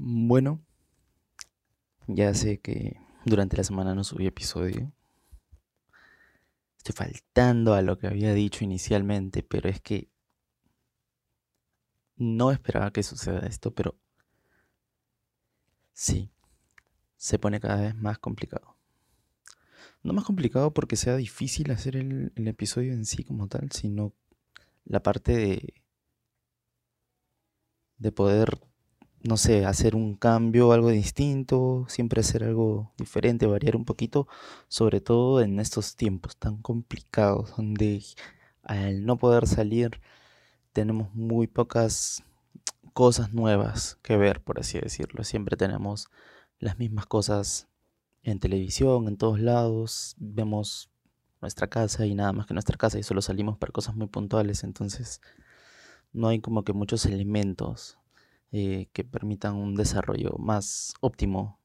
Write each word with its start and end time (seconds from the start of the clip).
Bueno, 0.00 0.64
ya 2.06 2.32
sé 2.32 2.60
que 2.60 3.00
durante 3.24 3.56
la 3.56 3.64
semana 3.64 3.96
no 3.96 4.04
subí 4.04 4.28
episodio. 4.28 4.92
Estoy 6.76 6.94
faltando 6.94 7.74
a 7.74 7.82
lo 7.82 7.98
que 7.98 8.06
había 8.06 8.32
dicho 8.32 8.62
inicialmente, 8.62 9.42
pero 9.42 9.68
es 9.68 9.80
que 9.80 10.08
no 12.14 12.52
esperaba 12.52 12.92
que 12.92 13.02
suceda 13.02 13.40
esto, 13.40 13.74
pero 13.74 13.96
sí, 15.92 16.30
se 17.16 17.40
pone 17.40 17.58
cada 17.58 17.80
vez 17.80 17.96
más 17.96 18.20
complicado. 18.20 18.76
No 20.04 20.12
más 20.12 20.24
complicado 20.24 20.72
porque 20.72 20.94
sea 20.94 21.16
difícil 21.16 21.72
hacer 21.72 21.96
el, 21.96 22.32
episodio 22.36 22.92
en 22.92 23.04
sí 23.04 23.24
como 23.24 23.48
tal, 23.48 23.72
sino 23.72 24.14
la 24.84 25.02
parte 25.02 25.36
de, 25.36 25.74
de 27.96 28.12
poder 28.12 28.67
no 29.22 29.36
sé, 29.36 29.66
hacer 29.66 29.96
un 29.96 30.14
cambio, 30.14 30.72
algo 30.72 30.90
distinto, 30.90 31.86
siempre 31.88 32.20
hacer 32.20 32.44
algo 32.44 32.92
diferente, 32.96 33.46
variar 33.46 33.76
un 33.76 33.84
poquito, 33.84 34.28
sobre 34.68 35.00
todo 35.00 35.40
en 35.40 35.58
estos 35.60 35.96
tiempos 35.96 36.36
tan 36.36 36.58
complicados, 36.58 37.56
donde 37.56 38.02
al 38.62 39.04
no 39.04 39.16
poder 39.16 39.46
salir 39.46 40.00
tenemos 40.72 41.14
muy 41.14 41.46
pocas 41.46 42.22
cosas 42.92 43.32
nuevas 43.32 43.98
que 44.02 44.16
ver, 44.16 44.42
por 44.42 44.60
así 44.60 44.78
decirlo. 44.78 45.24
Siempre 45.24 45.56
tenemos 45.56 46.08
las 46.58 46.78
mismas 46.78 47.06
cosas 47.06 47.68
en 48.22 48.40
televisión, 48.40 49.08
en 49.08 49.16
todos 49.16 49.40
lados, 49.40 50.16
vemos 50.18 50.90
nuestra 51.40 51.68
casa 51.68 52.06
y 52.06 52.14
nada 52.14 52.32
más 52.32 52.46
que 52.46 52.54
nuestra 52.54 52.76
casa 52.76 52.98
y 52.98 53.02
solo 53.02 53.22
salimos 53.22 53.58
para 53.58 53.72
cosas 53.72 53.94
muy 53.94 54.08
puntuales, 54.08 54.64
entonces 54.64 55.20
no 56.12 56.28
hay 56.28 56.40
como 56.40 56.64
que 56.64 56.72
muchos 56.72 57.06
elementos 57.06 57.98
eh, 58.50 58.88
que 58.92 59.04
permitan 59.04 59.54
un 59.54 59.74
desarrollo 59.74 60.36
más 60.38 60.94
óptimo 61.00 61.58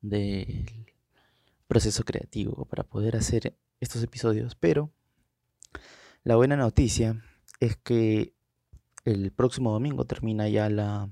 del 0.00 0.86
proceso 1.66 2.04
creativo 2.04 2.64
para 2.66 2.84
poder 2.84 3.16
hacer 3.16 3.56
estos 3.80 4.02
episodios. 4.02 4.54
Pero 4.54 4.90
la 6.22 6.36
buena 6.36 6.56
noticia 6.56 7.24
es 7.58 7.76
que 7.76 8.34
el 9.04 9.32
próximo 9.32 9.72
domingo 9.72 10.04
termina 10.04 10.48
ya 10.48 10.68
la, 10.68 11.08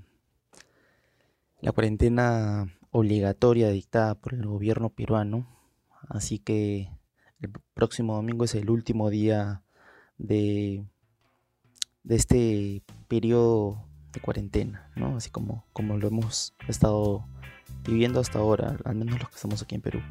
la 1.61 1.71
cuarentena 1.71 2.67
obligatoria 2.91 3.69
dictada 3.69 4.15
por 4.15 4.33
el 4.33 4.45
gobierno 4.45 4.89
peruano. 4.89 5.47
Así 6.07 6.39
que 6.39 6.89
el 7.41 7.51
próximo 7.73 8.15
domingo 8.15 8.45
es 8.45 8.55
el 8.55 8.69
último 8.69 9.09
día 9.09 9.63
de, 10.17 10.85
de 12.03 12.15
este 12.15 12.83
periodo 13.07 13.88
de 14.11 14.19
cuarentena, 14.19 14.89
¿no? 14.95 15.17
Así 15.17 15.29
como, 15.29 15.65
como 15.73 15.97
lo 15.97 16.07
hemos 16.07 16.53
estado 16.67 17.25
viviendo 17.83 18.19
hasta 18.19 18.39
ahora, 18.39 18.77
al 18.85 18.95
menos 18.95 19.19
los 19.19 19.29
que 19.29 19.35
estamos 19.35 19.61
aquí 19.61 19.75
en 19.75 19.81
Perú. 19.81 20.01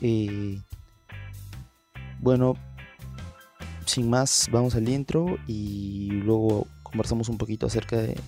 Eh, 0.00 0.60
bueno, 2.20 2.54
sin 3.86 4.08
más, 4.08 4.48
vamos 4.52 4.74
al 4.74 4.88
intro 4.88 5.38
y 5.46 6.10
luego 6.24 6.66
conversamos 6.82 7.28
un 7.28 7.38
poquito 7.38 7.66
acerca 7.66 7.96
de, 7.96 8.18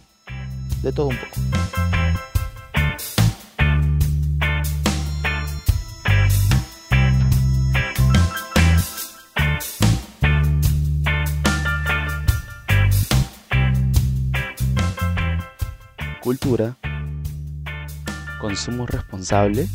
de 0.82 0.92
todo 0.92 1.08
un 1.08 1.16
poco. 1.16 1.62
Cultura, 16.22 16.76
consumo 18.40 18.86
responsable, 18.86 19.66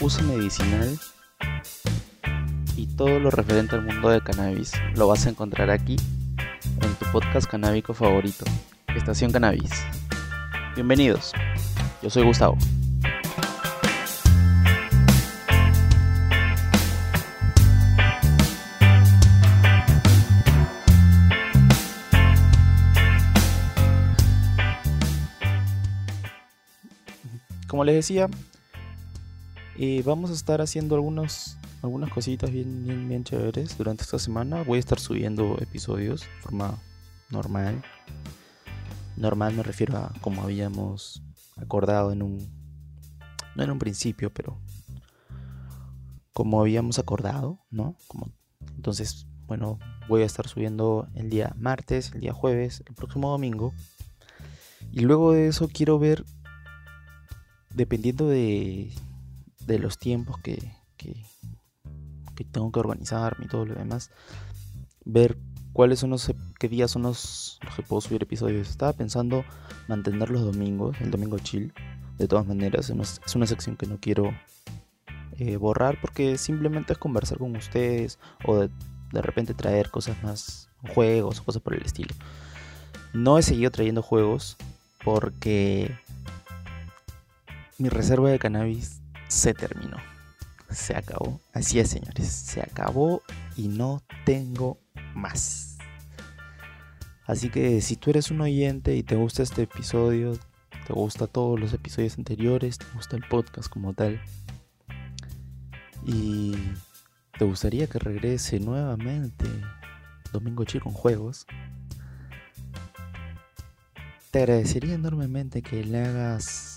uso 0.00 0.22
medicinal 0.22 0.96
y 2.76 2.86
todo 2.86 3.18
lo 3.18 3.30
referente 3.30 3.74
al 3.74 3.82
mundo 3.82 4.10
de 4.10 4.20
cannabis 4.20 4.72
lo 4.94 5.08
vas 5.08 5.26
a 5.26 5.30
encontrar 5.30 5.70
aquí 5.70 5.96
en 6.80 6.94
tu 6.94 7.04
podcast 7.10 7.50
canábico 7.50 7.94
favorito, 7.94 8.44
Estación 8.94 9.32
Cannabis. 9.32 9.72
Bienvenidos, 10.76 11.32
yo 12.00 12.08
soy 12.08 12.22
Gustavo. 12.22 12.56
Como 27.72 27.84
les 27.84 27.94
decía, 27.94 28.28
eh, 29.78 30.02
vamos 30.04 30.28
a 30.30 30.34
estar 30.34 30.60
haciendo 30.60 30.94
algunos, 30.94 31.56
algunas 31.80 32.10
cositas 32.10 32.50
bien, 32.50 33.08
bien, 33.08 33.24
chéveres 33.24 33.78
durante 33.78 34.02
esta 34.02 34.18
semana. 34.18 34.62
Voy 34.62 34.76
a 34.76 34.80
estar 34.80 35.00
subiendo 35.00 35.56
episodios 35.58 36.20
de 36.20 36.42
forma 36.42 36.78
normal. 37.30 37.82
Normal 39.16 39.54
me 39.54 39.62
refiero 39.62 39.96
a 39.96 40.12
como 40.20 40.42
habíamos 40.42 41.22
acordado 41.56 42.12
en 42.12 42.20
un... 42.20 42.46
No 43.56 43.62
en 43.62 43.70
un 43.70 43.78
principio, 43.78 44.30
pero... 44.30 44.60
Como 46.34 46.60
habíamos 46.60 46.98
acordado, 46.98 47.58
¿no? 47.70 47.96
Entonces, 48.76 49.26
bueno, 49.46 49.78
voy 50.10 50.20
a 50.20 50.26
estar 50.26 50.46
subiendo 50.46 51.08
el 51.14 51.30
día 51.30 51.54
martes, 51.56 52.12
el 52.12 52.20
día 52.20 52.34
jueves, 52.34 52.82
el 52.86 52.94
próximo 52.94 53.30
domingo. 53.30 53.72
Y 54.90 55.00
luego 55.00 55.32
de 55.32 55.46
eso 55.46 55.70
quiero 55.72 55.98
ver 55.98 56.26
dependiendo 57.74 58.28
de, 58.28 58.92
de 59.66 59.78
los 59.78 59.98
tiempos 59.98 60.38
que, 60.42 60.72
que, 60.96 61.14
tengo 62.50 62.72
que 62.72 62.80
organizarme 62.80 63.44
y 63.44 63.48
todo 63.48 63.66
lo 63.66 63.74
demás, 63.76 64.10
ver 65.04 65.38
cuáles 65.72 66.00
son 66.00 66.10
los 66.10 66.32
qué 66.58 66.68
días 66.68 66.90
son 66.90 67.02
los, 67.02 67.60
que 67.76 67.82
puedo 67.82 68.00
subir 68.00 68.22
episodios. 68.22 68.68
Estaba 68.68 68.92
pensando 68.92 69.44
mantener 69.86 70.28
los 70.30 70.42
domingos, 70.42 71.00
el 71.00 71.10
domingo 71.10 71.38
chill. 71.38 71.72
De 72.18 72.28
todas 72.28 72.46
maneras, 72.46 72.90
es 72.90 73.34
una, 73.36 73.46
sección 73.46 73.76
que 73.76 73.86
no 73.86 73.98
quiero 73.98 74.32
eh, 75.38 75.56
borrar 75.56 76.00
porque 76.00 76.36
simplemente 76.36 76.92
es 76.92 76.98
conversar 76.98 77.38
con 77.38 77.56
ustedes 77.56 78.18
o 78.44 78.56
de, 78.56 78.70
de 79.12 79.22
repente 79.22 79.54
traer 79.54 79.90
cosas 79.90 80.22
más, 80.22 80.68
juegos 80.94 81.40
o 81.40 81.44
cosas 81.44 81.62
por 81.62 81.74
el 81.74 81.82
estilo. 81.82 82.14
No 83.12 83.38
he 83.38 83.42
seguido 83.42 83.70
trayendo 83.70 84.02
juegos 84.02 84.56
porque 85.04 85.96
mi 87.82 87.88
reserva 87.88 88.30
de 88.30 88.38
cannabis 88.38 89.02
se 89.26 89.54
terminó. 89.54 89.96
Se 90.70 90.96
acabó. 90.96 91.40
Así 91.52 91.80
es, 91.80 91.90
señores. 91.90 92.28
Se 92.28 92.62
acabó 92.62 93.22
y 93.56 93.66
no 93.68 94.02
tengo 94.24 94.78
más. 95.14 95.78
Así 97.26 97.50
que 97.50 97.80
si 97.80 97.96
tú 97.96 98.10
eres 98.10 98.30
un 98.30 98.40
oyente 98.40 98.94
y 98.94 99.02
te 99.02 99.16
gusta 99.16 99.42
este 99.42 99.62
episodio, 99.62 100.38
te 100.86 100.92
gusta 100.92 101.26
todos 101.26 101.58
los 101.58 101.72
episodios 101.72 102.16
anteriores, 102.18 102.78
te 102.78 102.86
gusta 102.94 103.16
el 103.16 103.24
podcast 103.28 103.68
como 103.68 103.94
tal, 103.94 104.20
y 106.04 106.54
te 107.38 107.44
gustaría 107.44 107.86
que 107.86 107.98
regrese 107.98 108.58
nuevamente 108.58 109.46
Domingo 110.32 110.64
Chico 110.64 110.84
con 110.84 110.94
juegos, 110.94 111.46
te 114.30 114.40
agradecería 114.40 114.94
enormemente 114.94 115.62
que 115.62 115.84
le 115.84 116.04
hagas 116.04 116.71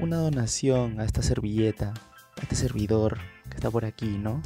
una 0.00 0.16
donación 0.16 1.00
a 1.00 1.04
esta 1.04 1.22
servilleta, 1.22 1.94
a 2.38 2.42
este 2.42 2.56
servidor 2.56 3.18
que 3.48 3.56
está 3.56 3.70
por 3.70 3.84
aquí, 3.84 4.18
¿no? 4.18 4.42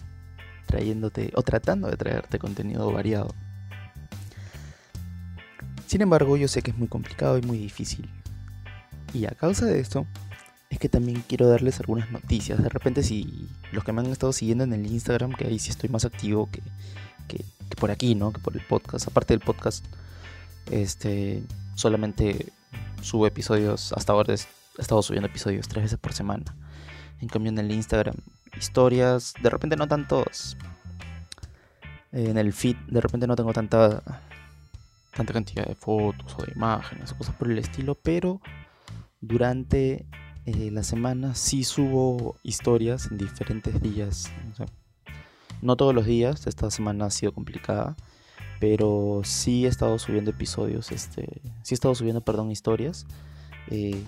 Trayéndote 0.67 1.33
o 1.35 1.43
tratando 1.43 1.89
de 1.89 1.97
traerte 1.97 2.39
contenido 2.39 2.91
variado. 2.93 3.35
Sin 5.87 6.03
embargo, 6.03 6.37
yo 6.37 6.49
sé 6.49 6.63
que 6.63 6.73
es 6.73 6.79
muy 6.79 6.89
complicado 6.89 7.39
y 7.39 7.43
muy 7.43 7.59
difícil. 7.59 8.09
Y 9.13 9.27
a 9.27 9.31
causa 9.31 9.67
de 9.67 9.79
esto, 9.79 10.07
es 10.69 10.79
que 10.79 10.89
también 10.89 11.23
quiero 11.27 11.49
darles 11.49 11.79
algunas 11.79 12.11
noticias. 12.11 12.63
De 12.63 12.69
repente, 12.69 13.03
si 13.03 13.49
los 13.73 13.85
que 13.85 13.93
me 13.93 14.01
han 14.01 14.07
estado 14.07 14.33
siguiendo 14.33 14.65
en 14.65 14.73
el 14.73 14.87
Instagram, 14.87 15.33
que 15.33 15.47
ahí 15.47 15.59
sí 15.59 15.71
estoy 15.71 15.89
más 15.89 16.05
activo 16.05 16.51
que, 16.51 16.61
que, 17.29 17.45
por 17.77 17.91
aquí, 17.91 18.15
¿no? 18.15 18.33
Que 18.33 18.41
por 18.41 18.57
el 18.57 18.63
podcast. 18.63 19.07
Aparte 19.07 19.35
del 19.35 19.41
podcast, 19.41 19.85
este 20.71 21.43
solamente 21.77 22.53
subo 23.03 23.27
episodios 23.27 23.93
hasta 23.93 24.13
ahora 24.13 24.35
he 24.79 24.83
estado 24.83 25.03
subiendo 25.03 25.29
episodios 25.29 25.69
tres 25.69 25.85
veces 25.85 25.99
por 25.99 26.13
semana. 26.13 26.45
En 27.21 27.29
cambio 27.29 27.51
en 27.51 27.59
el 27.59 27.71
Instagram, 27.73 28.17
historias, 28.57 29.35
de 29.43 29.51
repente 29.51 29.77
no 29.77 29.89
tantos. 29.89 30.57
En 32.13 32.39
el 32.39 32.53
feed, 32.53 32.77
de 32.89 33.01
repente 33.01 33.27
no 33.27 33.37
tengo 33.37 33.53
tanta 33.53 34.03
tanta 35.17 35.33
cantidad 35.33 35.65
de 35.65 35.75
fotos 35.75 36.37
o 36.39 36.45
de 36.45 36.53
imágenes 36.53 37.11
o 37.13 37.19
cosas 37.19 37.35
por 37.35 37.51
el 37.51 37.59
estilo, 37.59 37.95
pero 37.95 38.41
durante 39.21 40.07
eh, 40.45 40.71
la 40.71 40.83
semana 40.83 41.35
sí 41.35 41.65
subo 41.65 42.37
historias 42.43 43.11
en 43.11 43.19
diferentes 43.19 43.81
días. 43.81 44.31
no 45.63 45.77
todos 45.77 45.95
los 45.95 46.07
días, 46.07 46.47
esta 46.47 46.71
semana 46.71 47.07
ha 47.07 47.11
sido 47.11 47.33
complicada, 47.33 47.97
pero 48.61 49.23
sí 49.25 49.65
he 49.65 49.69
estado 49.69 49.99
subiendo 49.99 50.31
episodios, 50.31 50.93
este, 50.93 51.41
sí 51.63 51.73
he 51.73 51.77
estado 51.77 51.95
subiendo, 51.95 52.21
perdón, 52.21 52.51
historias 52.51 53.07
eh, 53.69 54.05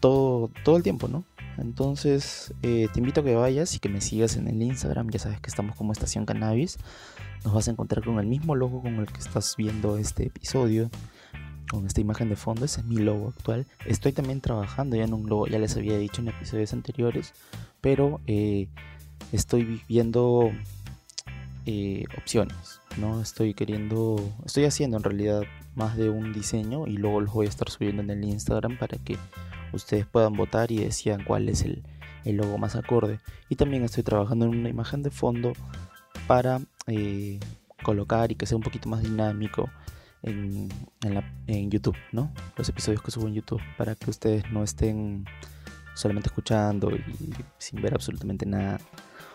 todo, 0.00 0.50
todo 0.64 0.76
el 0.76 0.82
tiempo, 0.82 1.08
¿no? 1.08 1.24
Entonces, 1.58 2.52
eh, 2.62 2.88
te 2.92 3.00
invito 3.00 3.20
a 3.20 3.24
que 3.24 3.34
vayas 3.34 3.74
y 3.74 3.78
que 3.78 3.88
me 3.88 4.00
sigas 4.00 4.36
en 4.36 4.48
el 4.48 4.62
Instagram. 4.62 5.08
Ya 5.10 5.18
sabes 5.18 5.40
que 5.40 5.48
estamos 5.48 5.76
como 5.76 5.92
Estación 5.92 6.26
Cannabis. 6.26 6.78
Nos 7.44 7.54
vas 7.54 7.68
a 7.68 7.70
encontrar 7.70 8.04
con 8.04 8.18
el 8.18 8.26
mismo 8.26 8.54
logo 8.54 8.82
con 8.82 8.96
el 8.96 9.06
que 9.06 9.20
estás 9.20 9.54
viendo 9.56 9.96
este 9.98 10.26
episodio. 10.26 10.90
Con 11.70 11.86
esta 11.86 12.00
imagen 12.00 12.28
de 12.28 12.36
fondo. 12.36 12.64
Ese 12.64 12.80
es 12.80 12.86
mi 12.86 12.96
logo 12.96 13.28
actual. 13.28 13.66
Estoy 13.86 14.12
también 14.12 14.40
trabajando 14.40 14.96
ya 14.96 15.04
en 15.04 15.14
un 15.14 15.28
logo, 15.28 15.46
ya 15.46 15.58
les 15.58 15.76
había 15.76 15.98
dicho 15.98 16.20
en 16.20 16.28
episodios 16.28 16.72
anteriores. 16.72 17.32
Pero 17.80 18.20
eh, 18.26 18.68
estoy 19.32 19.82
viendo 19.88 20.50
eh, 21.64 22.04
opciones. 22.18 22.80
¿no? 22.98 23.20
Estoy 23.20 23.54
queriendo. 23.54 24.16
Estoy 24.44 24.64
haciendo 24.64 24.98
en 24.98 25.04
realidad 25.04 25.42
más 25.74 25.96
de 25.96 26.10
un 26.10 26.34
diseño. 26.34 26.86
Y 26.86 26.98
luego 26.98 27.22
los 27.22 27.32
voy 27.32 27.46
a 27.46 27.48
estar 27.48 27.70
subiendo 27.70 28.02
en 28.02 28.10
el 28.10 28.24
Instagram 28.24 28.78
para 28.78 28.98
que 28.98 29.16
ustedes 29.72 30.06
puedan 30.06 30.34
votar 30.34 30.72
y 30.72 30.78
decían 30.78 31.24
cuál 31.24 31.48
es 31.48 31.62
el, 31.62 31.82
logo 32.24 32.58
más 32.58 32.74
acorde. 32.76 33.20
Y 33.48 33.56
también 33.56 33.84
estoy 33.84 34.02
trabajando 34.02 34.46
en 34.46 34.52
una 34.52 34.68
imagen 34.68 35.02
de 35.02 35.10
fondo 35.10 35.52
para 36.26 36.60
eh, 36.86 37.38
colocar 37.82 38.32
y 38.32 38.34
que 38.34 38.46
sea 38.46 38.56
un 38.56 38.62
poquito 38.62 38.88
más 38.88 39.02
dinámico 39.02 39.70
en, 40.22 40.68
en, 41.46 41.70
YouTube, 41.70 41.96
¿no? 42.10 42.32
Los 42.56 42.68
episodios 42.68 43.00
que 43.00 43.10
subo 43.10 43.28
en 43.28 43.34
YouTube 43.34 43.60
para 43.78 43.94
que 43.94 44.10
ustedes 44.10 44.50
no 44.50 44.64
estén 44.64 45.24
solamente 45.94 46.28
escuchando 46.28 46.90
y 46.90 47.34
sin 47.58 47.80
ver 47.80 47.94
absolutamente 47.94 48.44
nada. 48.44 48.80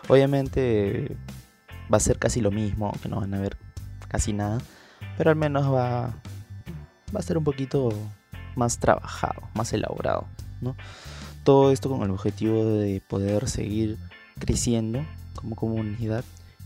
Obviamente 0.09 1.15
va 1.91 1.97
a 1.97 2.01
ser 2.01 2.19
casi 2.19 2.41
lo 2.41 2.51
mismo, 2.51 2.91
que 3.01 3.09
no 3.09 3.21
van 3.21 3.33
a 3.33 3.39
ver 3.39 3.57
casi 4.07 4.33
nada, 4.33 4.59
pero 5.17 5.29
al 5.29 5.35
menos 5.37 5.71
va, 5.71 6.13
va 7.15 7.19
a 7.19 7.21
ser 7.21 7.37
un 7.37 7.43
poquito 7.43 7.89
más 8.55 8.79
trabajado, 8.79 9.41
más 9.53 9.73
elaborado, 9.73 10.25
¿no? 10.61 10.75
Todo 11.43 11.71
esto 11.71 11.89
con 11.89 12.03
el 12.03 12.11
objetivo 12.11 12.63
de 12.65 13.01
poder 13.01 13.49
seguir 13.49 13.97
creciendo 14.39 15.05
como 15.35 15.55
comunidad 15.55 16.23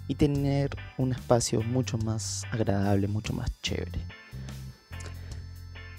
y 0.08 0.16
tener 0.16 0.76
un 0.98 1.14
espacio 1.14 1.62
mucho 1.62 1.98
más 1.98 2.44
agradable, 2.52 3.08
mucho 3.08 3.34
más 3.34 3.50
chévere. 3.62 4.00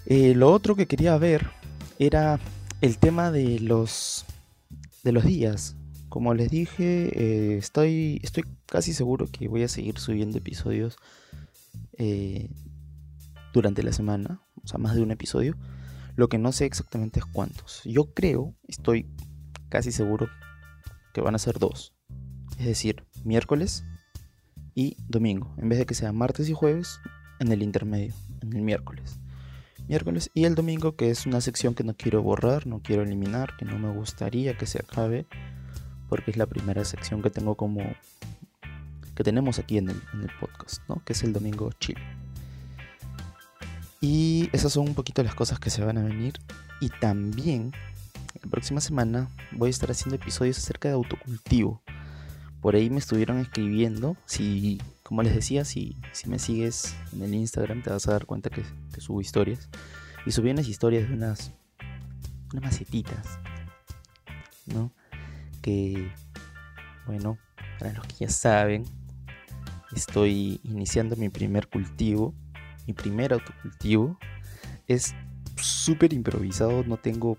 Eh, 0.06 0.34
lo 0.34 0.52
otro 0.52 0.76
que 0.76 0.86
quería 0.86 1.16
ver 1.18 1.50
era 1.98 2.38
el 2.80 2.98
tema 2.98 3.30
de 3.30 3.58
los 3.60 4.24
de 5.02 5.12
los 5.12 5.24
días. 5.24 5.76
Como 6.08 6.34
les 6.34 6.50
dije, 6.50 7.10
eh, 7.14 7.58
estoy, 7.58 8.20
estoy 8.22 8.44
casi 8.66 8.92
seguro 8.92 9.26
que 9.30 9.48
voy 9.48 9.62
a 9.62 9.68
seguir 9.68 9.98
subiendo 9.98 10.38
episodios 10.38 10.96
eh, 11.98 12.50
durante 13.52 13.82
la 13.82 13.92
semana, 13.92 14.40
o 14.62 14.66
sea, 14.66 14.78
más 14.78 14.94
de 14.94 15.02
un 15.02 15.10
episodio. 15.10 15.56
Lo 16.16 16.28
que 16.28 16.38
no 16.38 16.50
sé 16.52 16.64
exactamente 16.64 17.20
es 17.20 17.26
cuántos. 17.26 17.82
Yo 17.84 18.12
creo, 18.14 18.54
estoy 18.66 19.06
casi 19.68 19.92
seguro 19.92 20.28
que 21.12 21.20
van 21.20 21.34
a 21.34 21.38
ser 21.38 21.58
dos. 21.58 21.94
Es 22.58 22.66
decir, 22.66 23.04
miércoles 23.22 23.84
y 24.74 24.96
domingo. 25.08 25.54
En 25.58 25.68
vez 25.68 25.78
de 25.78 25.86
que 25.86 25.94
sea 25.94 26.12
martes 26.12 26.48
y 26.48 26.54
jueves, 26.54 27.00
en 27.38 27.52
el 27.52 27.62
intermedio, 27.62 28.14
en 28.40 28.54
el 28.54 28.62
miércoles. 28.62 29.18
Miércoles 29.88 30.30
y 30.34 30.44
el 30.44 30.54
domingo, 30.54 30.96
que 30.96 31.10
es 31.10 31.26
una 31.26 31.40
sección 31.40 31.74
que 31.74 31.84
no 31.84 31.94
quiero 31.94 32.22
borrar, 32.22 32.66
no 32.66 32.80
quiero 32.82 33.02
eliminar, 33.02 33.56
que 33.58 33.66
no 33.66 33.78
me 33.78 33.92
gustaría 33.92 34.56
que 34.56 34.66
se 34.66 34.78
acabe, 34.78 35.26
porque 36.08 36.30
es 36.30 36.36
la 36.36 36.46
primera 36.46 36.84
sección 36.84 37.22
que 37.22 37.30
tengo 37.30 37.56
como 37.56 37.82
que 39.14 39.24
tenemos 39.24 39.58
aquí 39.58 39.78
en 39.78 39.88
el, 39.90 40.00
podcast, 40.40 40.82
¿no? 40.88 41.02
Que 41.04 41.14
es 41.14 41.22
el 41.22 41.32
domingo 41.32 41.70
chill. 41.80 41.96
Y 44.00 44.50
esas 44.52 44.72
son 44.72 44.88
un 44.88 44.94
poquito 44.94 45.22
las 45.22 45.34
cosas 45.34 45.58
que 45.58 45.70
se 45.70 45.84
van 45.84 45.98
a 45.98 46.02
venir. 46.02 46.34
Y 46.80 46.90
también, 46.90 47.72
la 48.42 48.50
próxima 48.50 48.80
semana 48.80 49.30
voy 49.52 49.68
a 49.68 49.70
estar 49.70 49.90
haciendo 49.90 50.16
episodios 50.16 50.58
acerca 50.58 50.88
de 50.88 50.94
autocultivo. 50.94 51.82
Por 52.60 52.74
ahí 52.74 52.90
me 52.90 52.98
estuvieron 52.98 53.38
escribiendo. 53.38 54.16
Si, 54.26 54.80
como 55.02 55.22
les 55.22 55.34
decía, 55.34 55.64
si, 55.64 55.96
si 56.12 56.28
me 56.28 56.38
sigues 56.38 56.94
en 57.12 57.22
el 57.22 57.34
Instagram, 57.34 57.82
te 57.82 57.90
vas 57.90 58.06
a 58.08 58.12
dar 58.12 58.26
cuenta 58.26 58.50
que, 58.50 58.64
subo 59.00 59.20
historias. 59.20 59.68
Y 60.26 60.32
subí 60.32 60.50
unas 60.50 60.68
historias 60.68 61.08
de 61.08 61.14
unas, 61.14 61.52
unas 62.52 62.64
macetitas. 62.64 63.38
¿No? 64.66 64.92
Que, 65.62 66.12
bueno, 67.06 67.38
para 67.78 67.92
los 67.92 68.06
que 68.06 68.26
ya 68.26 68.28
saben, 68.28 68.84
estoy 69.94 70.60
iniciando 70.64 71.16
mi 71.16 71.28
primer 71.28 71.68
cultivo 71.68 72.34
mi 72.86 72.92
primer 72.92 73.32
autocultivo. 73.32 74.18
Es 74.86 75.14
súper 75.56 76.12
improvisado, 76.12 76.84
no 76.84 76.96
tengo, 76.96 77.38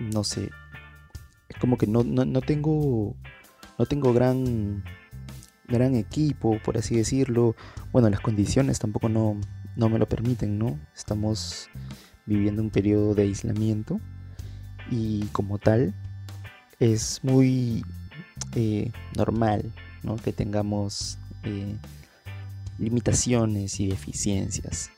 no 0.00 0.24
sé, 0.24 0.50
es 1.48 1.56
como 1.56 1.78
que 1.78 1.86
no, 1.86 2.04
no, 2.04 2.40
tengo, 2.40 3.16
no 3.78 3.86
tengo 3.86 4.12
gran, 4.12 4.84
gran 5.66 5.94
equipo, 5.94 6.58
por 6.64 6.76
así 6.78 6.96
decirlo. 6.96 7.56
Bueno, 7.92 8.10
las 8.10 8.20
condiciones 8.20 8.78
tampoco 8.78 9.08
no, 9.08 9.40
no 9.76 9.88
me 9.88 9.98
lo 9.98 10.08
permiten, 10.08 10.58
¿no? 10.58 10.78
Estamos 10.94 11.68
viviendo 12.26 12.62
un 12.62 12.70
periodo 12.70 13.14
de 13.14 13.22
aislamiento 13.22 14.00
y 14.90 15.24
como 15.32 15.58
tal 15.58 15.94
es 16.78 17.20
muy 17.22 17.84
eh, 18.54 18.92
normal 19.16 19.72
¿no? 20.02 20.16
que 20.16 20.32
tengamos 20.32 21.18
eh, 21.42 21.76
limitaciones 22.78 23.80
y 23.80 23.88
deficiencias 23.88 24.90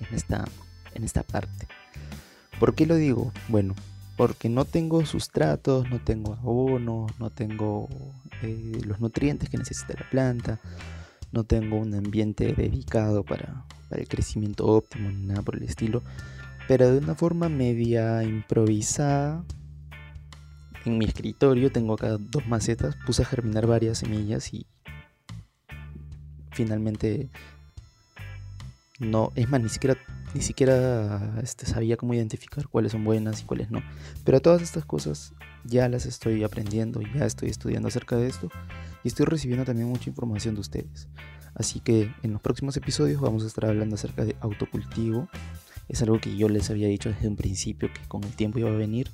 en, 0.00 0.14
esta, 0.14 0.44
en 0.94 1.04
esta 1.04 1.22
parte. 1.22 1.66
¿Por 2.60 2.74
qué 2.74 2.86
lo 2.86 2.96
digo? 2.96 3.32
Bueno, 3.48 3.74
porque 4.16 4.48
no 4.48 4.64
tengo 4.64 5.04
sustratos, 5.06 5.88
no 5.90 6.00
tengo 6.00 6.34
abono, 6.34 7.06
no 7.18 7.30
tengo 7.30 7.88
eh, 8.42 8.80
los 8.86 9.00
nutrientes 9.00 9.48
que 9.48 9.58
necesita 9.58 9.94
la 9.98 10.08
planta, 10.08 10.60
no 11.32 11.44
tengo 11.44 11.78
un 11.78 11.94
ambiente 11.94 12.54
dedicado 12.54 13.24
para, 13.24 13.64
para 13.88 14.02
el 14.02 14.08
crecimiento 14.08 14.66
óptimo 14.66 15.10
ni 15.10 15.26
nada 15.26 15.42
por 15.42 15.56
el 15.56 15.64
estilo, 15.64 16.02
pero 16.68 16.90
de 16.90 16.98
una 16.98 17.14
forma 17.14 17.48
media 17.48 18.22
improvisada. 18.22 19.44
En 20.84 20.98
mi 20.98 21.06
escritorio 21.06 21.72
tengo 21.72 21.94
acá 21.94 22.18
dos 22.18 22.46
macetas, 22.46 22.94
puse 23.06 23.22
a 23.22 23.26
germinar 23.26 23.66
varias 23.66 23.98
semillas 23.98 24.52
y 24.52 24.66
finalmente 26.54 27.28
no, 29.00 29.32
es 29.34 29.48
más, 29.48 29.60
ni 29.60 29.68
siquiera, 29.68 29.96
ni 30.34 30.40
siquiera 30.40 31.40
este, 31.42 31.66
sabía 31.66 31.96
cómo 31.96 32.14
identificar 32.14 32.68
cuáles 32.68 32.92
son 32.92 33.04
buenas 33.04 33.40
y 33.40 33.44
cuáles 33.44 33.70
no. 33.70 33.82
Pero 34.24 34.40
todas 34.40 34.62
estas 34.62 34.84
cosas 34.84 35.32
ya 35.64 35.88
las 35.88 36.06
estoy 36.06 36.44
aprendiendo, 36.44 37.00
ya 37.00 37.26
estoy 37.26 37.50
estudiando 37.50 37.88
acerca 37.88 38.16
de 38.16 38.28
esto 38.28 38.50
y 39.02 39.08
estoy 39.08 39.26
recibiendo 39.26 39.64
también 39.64 39.88
mucha 39.88 40.10
información 40.10 40.54
de 40.54 40.60
ustedes. 40.60 41.08
Así 41.56 41.80
que 41.80 42.12
en 42.22 42.32
los 42.32 42.40
próximos 42.40 42.76
episodios 42.76 43.20
vamos 43.20 43.44
a 43.44 43.46
estar 43.48 43.66
hablando 43.66 43.96
acerca 43.96 44.24
de 44.24 44.36
autocultivo. 44.40 45.28
Es 45.88 46.00
algo 46.02 46.20
que 46.20 46.36
yo 46.36 46.48
les 46.48 46.70
había 46.70 46.88
dicho 46.88 47.10
desde 47.10 47.28
un 47.28 47.36
principio 47.36 47.92
que 47.92 48.06
con 48.08 48.22
el 48.22 48.34
tiempo 48.34 48.60
iba 48.60 48.70
a 48.70 48.74
venir. 48.76 49.10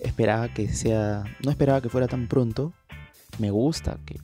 Esperaba 0.00 0.52
que 0.52 0.68
sea, 0.68 1.24
no 1.42 1.50
esperaba 1.50 1.80
que 1.80 1.88
fuera 1.88 2.08
tan 2.08 2.28
pronto. 2.28 2.72
Me 3.38 3.50
gusta 3.50 3.98
que, 4.04 4.18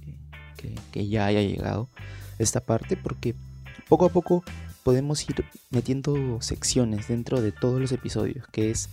que 0.93 1.09
ya 1.09 1.27
haya 1.27 1.43
llegado 1.43 1.89
esta 2.39 2.61
parte 2.61 2.97
porque 2.97 3.35
poco 3.89 4.07
a 4.07 4.09
poco 4.09 4.45
podemos 4.83 5.29
ir 5.29 5.45
metiendo 5.71 6.41
secciones 6.41 7.09
dentro 7.09 7.41
de 7.41 7.53
todos 7.53 7.81
los 7.81 7.91
episodios, 7.93 8.47
que 8.49 8.71
es 8.71 8.91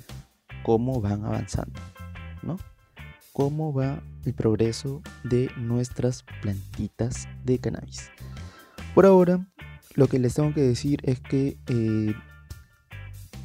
cómo 0.63 1.01
van 1.01 1.25
avanzando, 1.25 1.79
¿no? 2.41 2.57
Cómo 3.33 3.74
va 3.74 4.01
el 4.25 4.33
progreso 4.33 5.01
de 5.24 5.50
nuestras 5.57 6.24
plantitas 6.41 7.27
de 7.43 7.60
cannabis. 7.60 8.10
Por 8.95 9.05
ahora, 9.05 9.45
lo 9.95 10.07
que 10.07 10.19
les 10.19 10.33
tengo 10.33 10.53
que 10.53 10.62
decir 10.62 11.01
es 11.03 11.19
que 11.19 11.57
eh, 11.67 12.13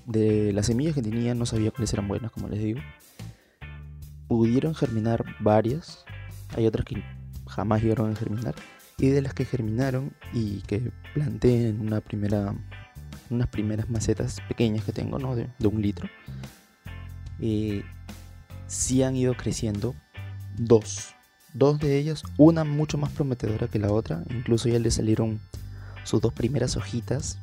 de 0.06 0.52
las 0.52 0.66
semillas 0.66 0.94
que 0.94 1.02
tenía 1.02 1.34
no 1.34 1.46
sabía 1.46 1.70
cuáles 1.70 1.92
eran 1.92 2.08
buenas, 2.08 2.30
como 2.30 2.48
les 2.48 2.60
digo. 2.60 2.80
Pudieron 4.28 4.74
germinar 4.74 5.24
varias, 5.40 6.04
hay 6.56 6.66
otras 6.66 6.84
que 6.84 7.02
jamás 7.46 7.82
llegaron 7.82 8.12
a 8.12 8.16
germinar 8.16 8.54
y 8.98 9.08
de 9.08 9.20
las 9.20 9.34
que 9.34 9.44
germinaron 9.44 10.14
y 10.32 10.62
que 10.62 10.90
planté 11.12 11.68
en 11.68 11.80
unas 11.80 12.02
primeras 12.02 13.90
macetas 13.90 14.38
pequeñas 14.48 14.84
que 14.84 14.92
tengo 14.92 15.18
¿no? 15.18 15.36
de, 15.36 15.48
un 15.64 15.82
litro. 15.82 16.08
Eh, 17.40 17.84
sí 18.66 19.02
han 19.02 19.16
ido 19.16 19.34
creciendo 19.34 19.94
dos. 20.56 21.14
Dos 21.52 21.78
de 21.78 21.98
ellas 21.98 22.22
una 22.38 22.64
mucho 22.64 22.96
más 22.96 23.10
prometedora 23.12 23.68
que 23.68 23.78
la 23.78 23.92
otra. 23.92 24.22
Incluso 24.30 24.68
ya 24.68 24.78
le 24.78 24.90
salieron 24.90 25.40
sus 26.04 26.20
dos 26.20 26.32
primeras 26.32 26.76
hojitas 26.76 27.38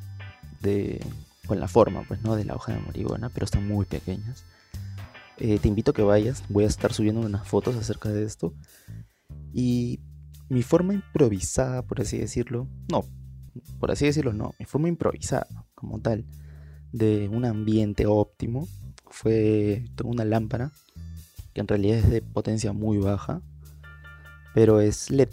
de 0.60 1.04
con 1.46 1.60
la 1.60 1.68
forma 1.68 2.04
pues 2.08 2.22
no 2.22 2.36
de 2.36 2.44
la 2.46 2.54
hoja 2.54 2.72
de 2.72 2.80
marihuana 2.80 3.28
pero 3.28 3.44
están 3.44 3.68
muy 3.68 3.84
pequeñas. 3.86 4.44
Eh, 5.36 5.58
te 5.60 5.68
invito 5.68 5.92
a 5.92 5.94
que 5.94 6.02
vayas. 6.02 6.42
Voy 6.48 6.64
a 6.64 6.68
estar 6.68 6.92
subiendo 6.92 7.20
unas 7.20 7.46
fotos 7.46 7.76
acerca 7.76 8.08
de 8.08 8.24
esto. 8.24 8.54
Y 9.52 10.00
mi 10.48 10.62
forma 10.62 10.94
improvisada, 10.94 11.82
por 11.82 12.00
así 12.00 12.18
decirlo, 12.18 12.68
no, 12.90 13.04
por 13.80 13.90
así 13.90 14.06
decirlo, 14.06 14.32
no, 14.32 14.54
mi 14.58 14.66
forma 14.66 14.88
improvisada 14.88 15.46
como 15.74 16.00
tal 16.00 16.24
de 16.92 17.28
un 17.28 17.44
ambiente 17.44 18.06
óptimo 18.06 18.68
fue 19.06 19.84
una 20.04 20.24
lámpara 20.24 20.72
que 21.52 21.60
en 21.60 21.68
realidad 21.68 21.98
es 21.98 22.10
de 22.10 22.20
potencia 22.20 22.72
muy 22.72 22.98
baja, 22.98 23.40
pero 24.54 24.80
es 24.80 25.10
LED. 25.10 25.28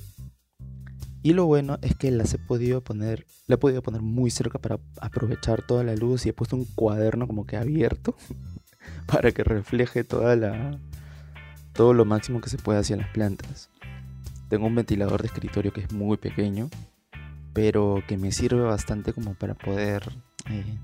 Y 1.23 1.33
lo 1.33 1.45
bueno 1.45 1.77
es 1.81 1.95
que 1.95 2.09
las 2.11 2.33
he 2.33 2.39
podido 2.39 2.83
poner, 2.83 3.25
la 3.47 3.55
he 3.55 3.57
podido 3.57 3.81
poner 3.81 4.01
muy 4.01 4.31
cerca 4.31 4.59
para 4.59 4.79
aprovechar 4.99 5.61
toda 5.65 5.83
la 5.83 5.95
luz 5.95 6.25
y 6.25 6.29
he 6.29 6.33
puesto 6.33 6.55
un 6.55 6.65
cuaderno 6.65 7.27
como 7.27 7.45
que 7.45 7.57
abierto 7.57 8.15
para 9.07 9.31
que 9.31 9.43
refleje 9.43 10.03
toda 10.03 10.35
la 10.35 10.79
todo 11.73 11.93
lo 11.93 12.05
máximo 12.05 12.41
que 12.41 12.49
se 12.49 12.57
puede 12.57 12.79
hacia 12.79 12.97
las 12.97 13.09
plantas. 13.09 13.70
Tengo 14.51 14.67
un 14.67 14.75
ventilador 14.75 15.21
de 15.21 15.27
escritorio 15.27 15.71
que 15.71 15.79
es 15.79 15.93
muy 15.93 16.17
pequeño, 16.17 16.69
pero 17.53 18.03
que 18.05 18.17
me 18.17 18.33
sirve 18.33 18.59
bastante 18.59 19.13
como 19.13 19.33
para 19.33 19.53
poder 19.53 20.03
eh, 20.49 20.77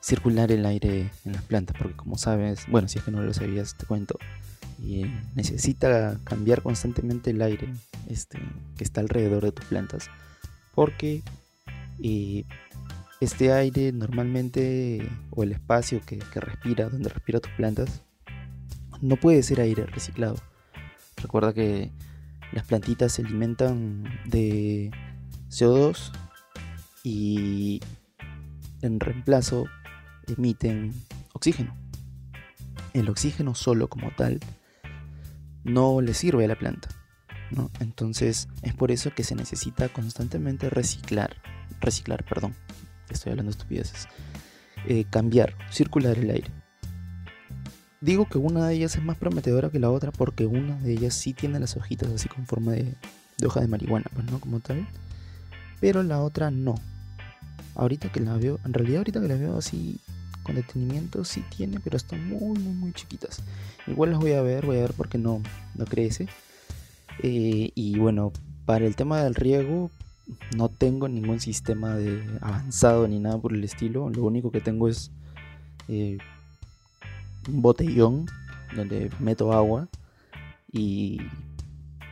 circular 0.00 0.50
el 0.50 0.64
aire 0.64 1.10
en 1.26 1.32
las 1.34 1.42
plantas, 1.42 1.76
porque 1.78 1.94
como 1.94 2.16
sabes, 2.16 2.64
bueno, 2.66 2.88
si 2.88 3.00
es 3.00 3.04
que 3.04 3.10
no 3.10 3.20
lo 3.20 3.34
sabías, 3.34 3.76
te 3.76 3.84
cuento, 3.84 4.18
y 4.82 5.04
necesita 5.34 6.18
cambiar 6.24 6.62
constantemente 6.62 7.32
el 7.32 7.42
aire 7.42 7.68
este, 8.08 8.38
que 8.78 8.84
está 8.84 9.02
alrededor 9.02 9.44
de 9.44 9.52
tus 9.52 9.66
plantas, 9.66 10.08
porque 10.74 11.22
eh, 12.02 12.46
este 13.20 13.52
aire 13.52 13.92
normalmente, 13.92 15.06
o 15.32 15.42
el 15.42 15.52
espacio 15.52 16.00
que, 16.00 16.16
que 16.16 16.40
respira, 16.40 16.88
donde 16.88 17.10
respira 17.10 17.40
tus 17.40 17.52
plantas, 17.52 18.00
no 19.02 19.16
puede 19.16 19.42
ser 19.42 19.60
aire 19.60 19.84
reciclado. 19.84 20.36
Recuerda 21.18 21.52
que 21.52 21.90
las 22.52 22.64
plantitas 22.64 23.12
se 23.12 23.22
alimentan 23.22 24.04
de 24.26 24.90
CO2 25.50 26.12
y 27.04 27.80
en 28.82 29.00
reemplazo 29.00 29.66
emiten 30.26 30.92
oxígeno. 31.32 31.74
El 32.94 33.08
oxígeno 33.08 33.54
solo 33.54 33.88
como 33.88 34.10
tal 34.16 34.40
no 35.64 36.00
le 36.00 36.14
sirve 36.14 36.44
a 36.44 36.48
la 36.48 36.58
planta. 36.58 36.88
Entonces 37.80 38.48
es 38.62 38.74
por 38.74 38.90
eso 38.90 39.14
que 39.14 39.24
se 39.24 39.34
necesita 39.34 39.88
constantemente 39.88 40.68
reciclar, 40.68 41.36
reciclar, 41.80 42.24
perdón, 42.24 42.54
estoy 43.08 43.30
hablando 43.30 43.50
de 43.50 43.58
estupideces, 43.58 44.08
eh, 44.86 45.04
cambiar, 45.10 45.56
circular 45.70 46.18
el 46.18 46.30
aire. 46.30 46.50
Digo 48.00 48.28
que 48.28 48.38
una 48.38 48.66
de 48.68 48.74
ellas 48.74 48.94
es 48.94 49.02
más 49.02 49.16
prometedora 49.16 49.70
que 49.70 49.80
la 49.80 49.90
otra 49.90 50.12
porque 50.12 50.46
una 50.46 50.76
de 50.76 50.92
ellas 50.92 51.14
sí 51.14 51.32
tiene 51.32 51.58
las 51.58 51.76
hojitas 51.76 52.10
así 52.10 52.28
con 52.28 52.46
forma 52.46 52.72
de, 52.72 52.94
hoja 53.44 53.60
de 53.60 53.66
marihuana, 53.66 54.06
pues 54.14 54.30
no 54.30 54.38
como 54.38 54.60
tal, 54.60 54.86
pero 55.80 56.02
la 56.02 56.20
otra 56.20 56.50
no. 56.50 56.76
Ahorita 57.74 58.10
que 58.10 58.20
la 58.20 58.36
veo, 58.36 58.60
en 58.64 58.72
realidad 58.72 58.98
ahorita 58.98 59.20
que 59.20 59.28
la 59.28 59.34
veo 59.34 59.58
así 59.58 59.98
con 60.44 60.54
detenimiento 60.54 61.24
sí 61.24 61.44
tiene, 61.56 61.80
pero 61.80 61.96
están 61.96 62.28
muy, 62.28 62.58
muy, 62.58 62.72
muy 62.72 62.92
chiquitas. 62.92 63.42
Igual 63.86 64.10
las 64.10 64.20
voy 64.20 64.32
a 64.32 64.42
ver, 64.42 64.64
voy 64.64 64.78
a 64.78 64.82
ver 64.82 64.92
por 64.92 65.08
qué 65.08 65.18
no, 65.18 65.42
no 65.74 65.84
crece. 65.84 66.28
Eh, 67.22 67.72
y 67.74 67.98
bueno, 67.98 68.32
para 68.64 68.86
el 68.86 68.96
tema 68.96 69.22
del 69.22 69.34
riego, 69.34 69.90
no 70.56 70.68
tengo 70.68 71.08
ningún 71.08 71.40
sistema 71.40 71.96
de 71.96 72.22
avanzado 72.40 73.08
ni 73.08 73.18
nada 73.18 73.38
por 73.38 73.54
el 73.54 73.64
estilo. 73.64 74.08
Lo 74.10 74.24
único 74.24 74.50
que 74.50 74.60
tengo 74.60 74.88
es 74.88 75.10
eh, 75.88 76.18
un 77.46 77.62
botellón 77.62 78.26
donde 78.74 79.10
meto 79.18 79.52
agua 79.52 79.88
y 80.72 81.20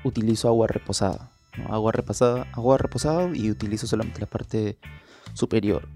utilizo 0.05 0.49
agua 0.49 0.67
reposada. 0.67 1.31
Agua 1.69 1.93
reposada, 1.93 2.47
agua 2.53 2.79
reposada 2.79 3.35
y 3.35 3.51
utilizo 3.51 3.87
solamente 3.87 4.21
la 4.21 4.27
parte 4.27 4.79
superior 5.33 5.89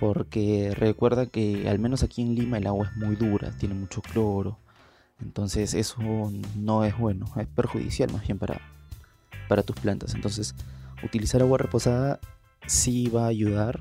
porque 0.00 0.74
recuerda 0.76 1.26
que 1.26 1.68
al 1.68 1.78
menos 1.78 2.02
aquí 2.02 2.22
en 2.22 2.34
Lima 2.34 2.58
el 2.58 2.66
agua 2.66 2.86
es 2.86 2.96
muy 2.96 3.16
dura, 3.16 3.50
tiene 3.58 3.74
mucho 3.74 4.02
cloro, 4.02 4.58
entonces 5.20 5.74
eso 5.74 5.98
no 6.54 6.84
es 6.84 6.96
bueno, 6.98 7.26
es 7.36 7.46
perjudicial 7.46 8.12
más 8.12 8.22
bien 8.26 8.38
para, 8.38 8.60
para 9.48 9.62
tus 9.62 9.76
plantas. 9.76 10.14
Entonces 10.14 10.54
utilizar 11.02 11.40
agua 11.40 11.58
reposada 11.58 12.20
sí 12.66 13.08
va 13.08 13.24
a 13.24 13.28
ayudar 13.28 13.80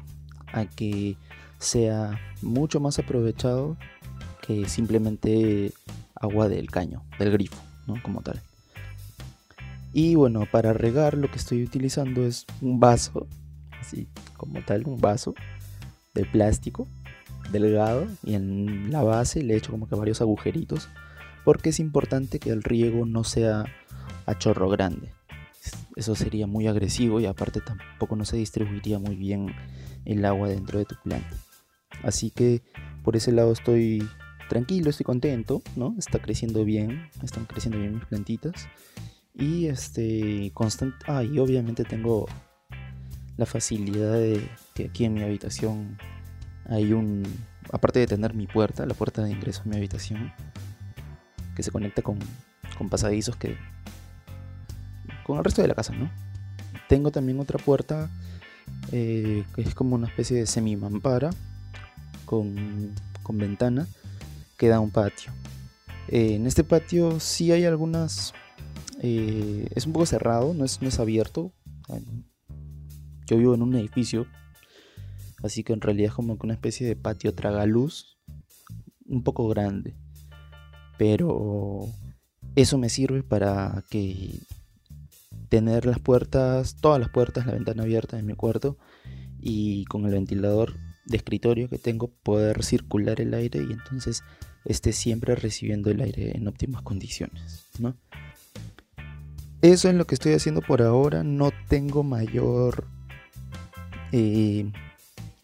a 0.54 0.65
que 0.65 1.18
sea 1.60 2.20
mucho 2.42 2.80
más 2.80 3.00
aprovechado 3.00 3.75
que 4.46 4.68
simplemente 4.68 5.74
agua 6.16 6.48
del 6.48 6.70
caño, 6.70 7.04
del 7.20 7.32
grifo, 7.32 7.62
¿no? 7.88 8.02
Como 8.02 8.22
tal. 8.22 8.42
Y 9.94 10.16
bueno, 10.16 10.46
para 10.52 10.74
regar 10.74 11.18
lo 11.18 11.30
que 11.32 11.38
estoy 11.38 11.64
utilizando 11.64 12.25
es 12.25 12.46
un 12.62 12.80
vaso, 12.80 13.28
así 13.80 14.08
como 14.36 14.62
tal, 14.62 14.86
un 14.88 15.00
vaso 15.00 15.34
de 16.14 16.25
plástico 16.25 16.88
delgado 17.52 18.08
y 18.24 18.34
en 18.34 18.92
la 18.92 19.04
base 19.04 19.44
le 19.44 19.54
he 19.54 19.58
hecho 19.58 19.72
como 19.72 19.88
que 19.88 19.96
varios 19.96 20.20
agujeritos 20.22 20.90
porque 21.44 21.70
es 21.70 21.80
importante 21.80 22.40
que 22.40 22.50
el 22.50 22.64
riego 22.64 23.06
no 23.06 23.24
sea 23.24 23.66
a 24.25 24.38
chorro 24.38 24.68
grande. 24.70 25.14
Eso 25.96 26.16
sería 26.16 26.48
muy 26.48 26.68
agresivo 26.68 27.20
y 27.20 27.25
aparte 27.25 27.62
tampoco 27.62 28.16
no 28.16 28.25
se 28.25 28.38
distribuiría 28.38 29.00
muy 29.00 29.16
bien 29.16 29.54
el 30.04 30.25
agua 30.25 30.50
dentro 30.50 30.80
de 30.80 30.86
tu 30.86 30.96
planta. 31.04 31.36
Así 32.04 32.32
que 32.32 32.62
por 33.04 33.16
ese 33.16 33.32
lado 33.32 33.54
estoy 33.54 34.06
tranquilo, 34.50 34.90
estoy 34.90 35.04
contento, 35.04 35.62
¿no? 35.75 35.96
Está 35.98 36.20
creciendo 36.20 36.64
bien, 36.66 37.10
están 37.24 37.46
creciendo 37.46 37.80
bien 37.80 37.96
mis 37.96 38.06
plantitas. 38.06 38.68
Y 39.34 39.68
este 39.68 40.52
constante, 40.54 40.98
ah, 41.08 41.24
y 41.24 41.40
obviamente 41.40 41.84
tengo 41.84 42.25
la 43.38 43.46
facilidad 43.46 44.14
de 44.14 44.50
que 44.74 44.86
aquí 44.86 45.06
en 45.06 45.14
mi 45.14 45.24
habitación 45.24 45.98
hay 46.70 46.94
un, 46.94 47.24
aparte 47.72 48.00
de 48.00 48.08
tener 48.08 48.34
mi 48.34 48.48
puerta, 48.48 48.86
la 48.86 48.94
puerta 48.94 49.24
de 49.24 49.32
ingreso 49.32 49.62
a 49.64 49.68
mi 49.68 49.75
habitación, 49.75 50.32
que 51.56 51.64
se 51.64 51.72
conecta 51.72 52.02
con, 52.02 52.18
con 52.78 52.90
pasadizos 52.90 53.36
que, 53.36 53.58
con 55.25 55.38
el 55.38 55.44
resto 55.44 55.62
de 55.62 55.68
la 55.68 55.75
casa, 55.75 55.94
¿no? 55.94 56.10
Tengo 56.88 57.12
también 57.12 57.40
otra 57.40 57.60
puerta 57.60 58.10
eh, 58.92 59.44
que 59.54 59.62
es 59.62 59.75
como 59.75 59.96
una 59.96 60.08
especie 60.08 60.38
de 60.38 60.46
semi-mampara 60.46 61.32
con, 62.25 62.92
con 63.24 63.38
ventana 63.38 63.88
que 64.58 64.68
da 64.68 64.78
a 64.78 64.80
un 64.80 64.92
patio. 64.92 65.32
Eh, 66.08 66.36
en 66.36 66.48
este 66.48 66.64
patio 66.64 67.20
sí 67.20 67.52
hay 67.52 67.66
algunas... 67.66 68.34
Eh, 69.02 69.68
es 69.76 69.86
un 69.86 69.94
poco 69.94 70.06
cerrado, 70.06 70.54
no 70.54 70.66
es, 70.66 70.82
no 70.82 70.88
es 70.88 71.00
abierto. 71.00 71.52
Yo 73.28 73.38
vivo 73.38 73.56
en 73.56 73.62
un 73.62 73.76
edificio, 73.76 74.28
así 75.44 75.64
que 75.64 75.74
en 75.74 75.82
realidad 75.82 76.10
es 76.10 76.16
como 76.16 76.38
una 76.42 76.54
especie 76.54 76.88
de 76.88 76.96
patio 76.96 77.34
tragaluz, 77.34 78.18
un 79.06 79.24
poco 79.24 79.48
grande. 79.48 79.96
Pero 80.98 81.88
eso 82.56 82.78
me 82.78 82.90
sirve 82.90 83.24
para 83.24 83.84
que 83.90 84.40
tener 85.50 85.86
las 85.86 86.00
puertas, 86.00 86.76
todas 86.76 87.00
las 87.00 87.10
puertas, 87.10 87.46
la 87.46 87.54
ventana 87.54 87.84
abierta 87.84 88.18
en 88.18 88.26
mi 88.26 88.34
cuarto 88.34 88.78
y 89.40 89.86
con 89.86 90.06
el 90.06 90.12
ventilador 90.12 90.74
de 91.06 91.18
escritorio 91.18 91.70
que 91.70 91.78
tengo 91.78 92.08
poder 92.08 92.64
circular 92.64 93.22
el 93.22 93.34
aire 93.34 93.60
y 93.68 93.74
entonces 93.74 94.24
esté 94.66 94.94
siempre 94.94 95.36
recibiendo 95.36 95.92
el 95.92 96.02
aire 96.02 96.36
en 96.36 96.48
óptimas 96.48 96.82
condiciones, 96.82 97.66
¿no? 97.80 97.96
Eso 99.62 99.90
es 99.90 99.96
lo 99.96 100.06
que 100.06 100.16
estoy 100.16 100.34
haciendo 100.34 100.62
por 100.62 100.82
ahora, 100.82 101.24
no 101.24 101.52
tengo 101.68 102.04
mayor 102.04 102.88
eh, 104.12 104.72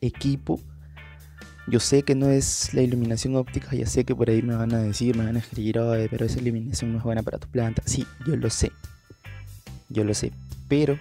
equipo. 0.02 0.60
Yo 1.68 1.80
sé 1.80 2.04
que 2.04 2.16
no 2.16 2.30
es 2.30 2.74
la 2.74 2.82
iluminación 2.82 3.36
óptica, 3.36 3.76
ya 3.76 3.86
sé 3.86 4.04
que 4.04 4.16
por 4.16 4.30
ahí 4.30 4.42
me 4.42 4.56
van 4.56 4.74
a 4.74 4.80
decir, 4.80 5.16
me 5.16 5.26
van 5.26 5.38
a 5.38 5.40
escribir, 5.40 5.80
pero 6.10 6.26
esa 6.26 6.40
iluminación 6.40 6.92
no 6.92 6.98
es 6.98 7.04
buena 7.04 7.24
para 7.24 7.38
tu 7.38 7.48
planta. 7.48 7.82
Sí, 7.86 8.06
yo 8.28 8.36
lo 8.36 8.50
sé. 8.50 8.72
Yo 9.90 10.04
lo 10.04 10.14
sé. 10.14 10.32
Pero, 10.68 11.00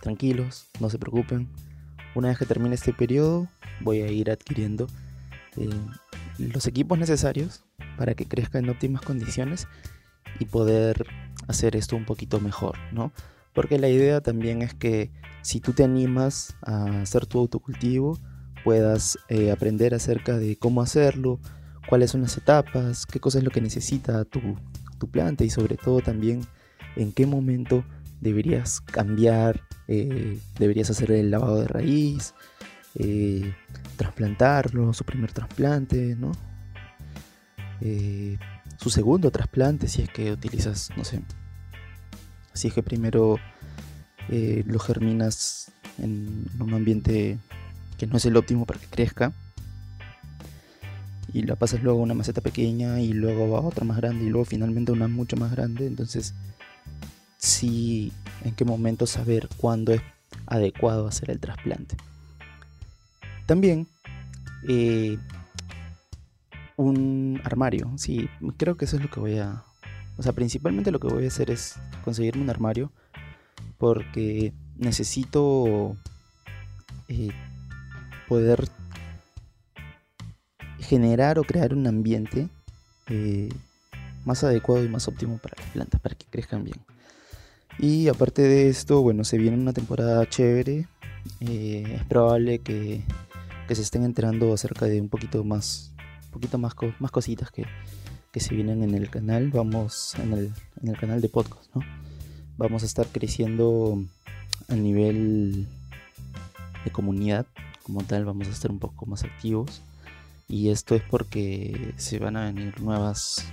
tranquilos, 0.00 0.66
no 0.80 0.90
se 0.90 0.98
preocupen. 0.98 1.48
Una 2.14 2.28
vez 2.28 2.38
que 2.38 2.46
termine 2.46 2.74
este 2.74 2.92
periodo, 2.92 3.48
voy 3.80 4.02
a 4.02 4.10
ir 4.10 4.30
adquiriendo 4.30 4.86
eh, 5.56 5.68
los 6.38 6.66
equipos 6.66 6.98
necesarios 6.98 7.64
para 7.96 8.14
que 8.14 8.26
crezca 8.26 8.58
en 8.58 8.70
óptimas 8.70 9.02
condiciones 9.02 9.68
y 10.38 10.44
poder 10.46 11.06
hacer 11.48 11.76
esto 11.76 11.96
un 11.96 12.04
poquito 12.04 12.40
mejor, 12.40 12.76
¿no? 12.92 13.12
Porque 13.54 13.78
la 13.78 13.88
idea 13.88 14.20
también 14.20 14.62
es 14.62 14.74
que 14.74 15.10
si 15.42 15.60
tú 15.60 15.72
te 15.72 15.84
animas 15.84 16.56
a 16.62 17.00
hacer 17.00 17.26
tu 17.26 17.38
autocultivo, 17.38 18.18
puedas 18.64 19.18
eh, 19.28 19.50
aprender 19.50 19.94
acerca 19.94 20.38
de 20.38 20.56
cómo 20.56 20.82
hacerlo, 20.82 21.40
cuáles 21.88 22.10
son 22.10 22.22
las 22.22 22.36
etapas, 22.36 23.06
qué 23.06 23.18
cosa 23.18 23.38
es 23.38 23.44
lo 23.44 23.50
que 23.50 23.60
necesita 23.60 24.24
tu, 24.24 24.40
planta 25.10 25.44
y 25.44 25.50
sobre 25.50 25.76
todo 25.76 26.00
también 26.00 26.42
en 26.96 27.12
qué 27.12 27.24
momento 27.24 27.84
deberías 28.20 28.80
cambiar, 28.80 29.62
eh, 29.88 30.38
deberías 30.58 30.90
hacer 30.90 31.10
el 31.12 31.30
lavado 31.30 31.60
de 31.60 31.68
raíz, 31.68 32.34
eh, 32.94 33.52
trasplantarlo, 33.96 34.92
su 34.92 35.04
primer 35.04 35.32
trasplante, 35.32 36.16
¿no? 36.16 36.32
su 38.76 38.90
segundo 38.90 39.30
trasplante 39.30 39.86
si 39.86 40.02
es 40.02 40.08
que 40.08 40.32
utilizas, 40.32 40.90
no 40.96 41.04
sé, 41.04 41.22
si 42.58 42.68
es 42.68 42.74
que 42.74 42.82
primero 42.82 43.38
eh, 44.28 44.62
lo 44.66 44.78
germinas 44.78 45.70
en 45.98 46.46
un 46.60 46.74
ambiente 46.74 47.38
que 47.96 48.06
no 48.06 48.16
es 48.16 48.26
el 48.26 48.36
óptimo 48.36 48.66
para 48.66 48.80
que 48.80 48.86
crezca. 48.86 49.32
Y 51.32 51.42
la 51.42 51.56
pasas 51.56 51.82
luego 51.82 52.00
a 52.00 52.02
una 52.02 52.14
maceta 52.14 52.40
pequeña 52.40 53.00
y 53.00 53.12
luego 53.12 53.56
a 53.56 53.60
otra 53.60 53.84
más 53.84 53.98
grande 53.98 54.24
y 54.24 54.28
luego 54.30 54.44
finalmente 54.44 54.92
una 54.92 55.08
mucho 55.08 55.36
más 55.36 55.52
grande. 55.52 55.86
Entonces, 55.86 56.34
sí, 57.38 58.12
en 58.44 58.54
qué 58.54 58.64
momento 58.64 59.06
saber 59.06 59.48
cuándo 59.56 59.92
es 59.92 60.02
adecuado 60.46 61.06
hacer 61.08 61.30
el 61.30 61.40
trasplante. 61.40 61.96
También, 63.46 63.86
eh, 64.68 65.18
un 66.76 67.40
armario. 67.44 67.90
Sí, 67.96 68.28
creo 68.56 68.76
que 68.76 68.84
eso 68.84 68.96
es 68.96 69.02
lo 69.02 69.10
que 69.10 69.20
voy 69.20 69.38
a... 69.38 69.64
O 70.16 70.22
sea, 70.22 70.32
principalmente 70.32 70.90
lo 70.90 71.00
que 71.00 71.08
voy 71.08 71.24
a 71.24 71.28
hacer 71.28 71.50
es 71.50 71.76
conseguirme 72.04 72.42
un 72.42 72.50
armario 72.50 72.92
porque 73.78 74.52
necesito 74.76 75.96
eh, 77.08 77.30
poder 78.28 78.68
generar 80.78 81.38
o 81.38 81.44
crear 81.44 81.72
un 81.72 81.86
ambiente 81.86 82.48
eh, 83.08 83.48
más 84.24 84.42
adecuado 84.44 84.84
y 84.84 84.88
más 84.88 85.06
óptimo 85.08 85.38
para 85.38 85.56
las 85.60 85.70
plantas, 85.70 86.00
para 86.00 86.14
que 86.14 86.26
crezcan 86.26 86.64
bien. 86.64 86.78
Y 87.78 88.08
aparte 88.08 88.42
de 88.42 88.68
esto, 88.68 89.02
bueno, 89.02 89.24
se 89.24 89.38
viene 89.38 89.56
una 89.56 89.72
temporada 89.72 90.28
chévere. 90.28 90.88
Eh, 91.40 91.96
es 91.96 92.04
probable 92.04 92.58
que, 92.60 93.02
que, 93.66 93.74
se 93.74 93.82
estén 93.82 94.04
enterando 94.04 94.52
acerca 94.52 94.86
de 94.86 95.00
un 95.00 95.08
poquito 95.08 95.44
más, 95.44 95.92
poquito 96.32 96.58
más, 96.58 96.74
más 96.98 97.10
cositas 97.10 97.50
que, 97.50 97.66
que, 98.32 98.40
se 98.40 98.54
vienen 98.54 98.82
en 98.82 98.94
el 98.94 99.10
canal. 99.10 99.50
Vamos 99.50 100.14
en 100.16 100.32
el, 100.32 100.52
en 100.82 100.88
el 100.88 100.96
canal 100.96 101.20
de 101.20 101.28
podcast, 101.28 101.74
¿no? 101.74 101.82
Vamos 102.56 102.82
a 102.82 102.86
estar 102.86 103.06
creciendo 103.06 104.02
a 104.68 104.74
nivel 104.74 105.66
de 106.84 106.90
comunidad 106.90 107.46
como 107.88 108.02
tal 108.04 108.24
vamos 108.26 108.48
a 108.48 108.50
estar 108.50 108.70
un 108.70 108.78
poco 108.78 109.06
más 109.06 109.24
activos 109.24 109.82
y 110.46 110.68
esto 110.68 110.94
es 110.94 111.02
porque 111.02 111.94
se 111.96 112.18
van 112.18 112.36
a 112.36 112.44
venir 112.44 112.80
nuevas 112.80 113.44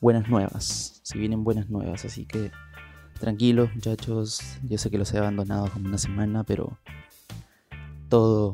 buenas 0.00 0.28
nuevas 0.28 1.00
se 1.02 1.18
vienen 1.18 1.44
buenas 1.44 1.70
nuevas 1.70 2.04
así 2.04 2.26
que 2.26 2.50
tranquilos 3.24 3.74
muchachos. 3.74 4.42
Yo 4.64 4.76
sé 4.76 4.90
que 4.90 4.98
los 4.98 5.14
he 5.14 5.18
abandonado 5.18 5.70
como 5.70 5.88
una 5.88 5.96
semana 5.96 6.44
pero 6.44 6.78
todo 8.10 8.52